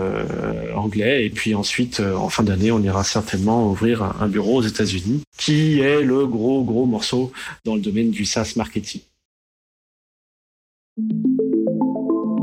anglais. 0.75 1.25
Et 1.25 1.29
puis 1.29 1.53
ensuite, 1.55 1.99
en 1.99 2.29
fin 2.29 2.43
d'année, 2.43 2.71
on 2.71 2.79
ira 2.79 3.03
certainement 3.03 3.67
ouvrir 3.69 4.03
un, 4.21 4.27
bureau 4.27 4.57
aux 4.57 4.61
États-Unis, 4.61 5.23
qui 5.37 5.81
est 5.81 6.01
le 6.01 6.25
gros, 6.27 6.63
gros 6.63 6.85
morceau 6.85 7.33
dans 7.65 7.75
le 7.75 7.81
domaine 7.81 8.11
du 8.11 8.23
SaaS 8.23 8.53
marketing. 8.55 9.01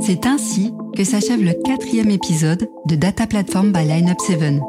C'est 0.01 0.27
ainsi 0.27 0.73
que 0.95 1.05
s'achève 1.05 1.43
le 1.43 1.55
quatrième 1.65 2.11
épisode 2.11 2.69
de 2.87 2.97
Data 2.97 3.27
Platform 3.27 3.73
by 3.73 3.85
Lineup 3.85 4.21
7. 4.21 4.61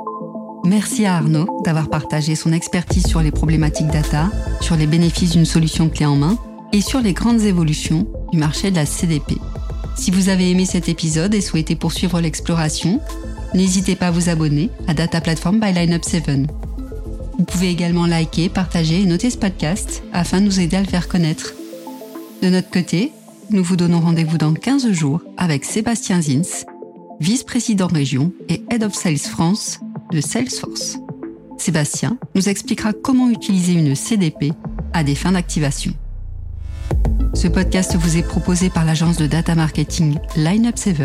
Merci 0.66 1.06
à 1.06 1.18
Arnaud 1.18 1.62
d'avoir 1.66 1.90
partagé 1.90 2.36
son 2.36 2.54
expertise 2.54 3.06
sur 3.06 3.22
les 3.22 3.32
problématiques 3.32 3.88
data, 3.88 4.32
sur 4.62 4.78
les 4.78 4.88
bénéfices 4.88 5.32
d'une 5.32 5.46
solution 5.46 5.90
clé 5.90 6.06
en 6.06 6.16
main 6.16 6.38
et 6.72 6.80
sur 6.80 7.02
les 7.02 7.12
grandes 7.12 7.42
évolutions 7.42 8.08
du 8.32 8.38
marché 8.38 8.72
de 8.72 8.78
la 8.78 8.86
CDP. 8.86 9.34
Si 9.98 10.10
vous 10.10 10.30
avez 10.30 10.50
aimé 10.50 10.66
cet 10.66 10.88
épisode 10.88 11.34
et 11.36 11.42
souhaitez 11.42 11.76
poursuivre 11.76 12.22
l'exploration, 12.22 13.02
n'hésitez 13.54 13.96
pas 13.96 14.08
à 14.08 14.12
vous 14.12 14.30
abonner 14.30 14.70
à 14.88 14.94
Data 14.94 15.20
Platform 15.20 15.60
by 15.60 15.74
Lineup 15.74 16.06
7. 16.06 16.30
Vous 17.38 17.44
pouvez 17.44 17.70
également 17.70 18.08
liker, 18.08 18.48
partager 18.48 19.02
et 19.02 19.06
noter 19.06 19.30
ce 19.32 19.38
podcast 19.38 20.02
afin 20.14 20.40
de 20.40 20.46
nous 20.46 20.62
aider 20.62 20.78
à 20.78 20.82
le 20.82 20.88
faire 20.88 21.10
connaître. 21.10 21.54
De 22.42 22.48
notre 22.48 22.70
côté, 22.70 23.12
nous 23.50 23.64
vous 23.64 23.76
donnons 23.76 24.00
rendez-vous 24.00 24.38
dans 24.38 24.54
15 24.54 24.92
jours 24.92 25.20
avec 25.36 25.66
Sébastien 25.66 26.22
Zins, 26.22 26.66
vice-président 27.20 27.88
région 27.88 28.32
et 28.48 28.64
Head 28.72 28.84
of 28.84 28.94
Sales 28.94 29.18
France 29.18 29.83
Salesforce. 30.22 30.98
Sébastien 31.58 32.18
nous 32.36 32.50
expliquera 32.50 32.94
comment 32.94 33.30
utiliser 33.30 33.74
une 33.74 33.96
CDP 33.96 34.52
à 34.94 35.04
des 35.04 35.16
fins 35.16 35.32
d'activation. 35.32 35.94
Ce 37.34 37.48
podcast 37.48 37.96
vous 37.96 38.18
est 38.18 38.28
proposé 38.28 38.70
par 38.70 38.86
l'agence 38.86 39.18
de 39.18 39.28
data 39.28 39.56
marketing 39.56 40.18
Lineup 40.36 40.78
7. 40.78 40.98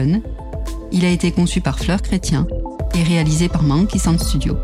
Il 0.93 1.05
a 1.05 1.11
été 1.11 1.33
conçu 1.33 1.61
par 1.61 1.79
Fleur 1.79 2.03
Chrétien 2.03 2.47
et 2.95 3.03
réalisé 3.03 3.49
par 3.49 3.63
Monkey 3.63 3.99
Sound 3.99 4.21
Studio. 4.21 4.57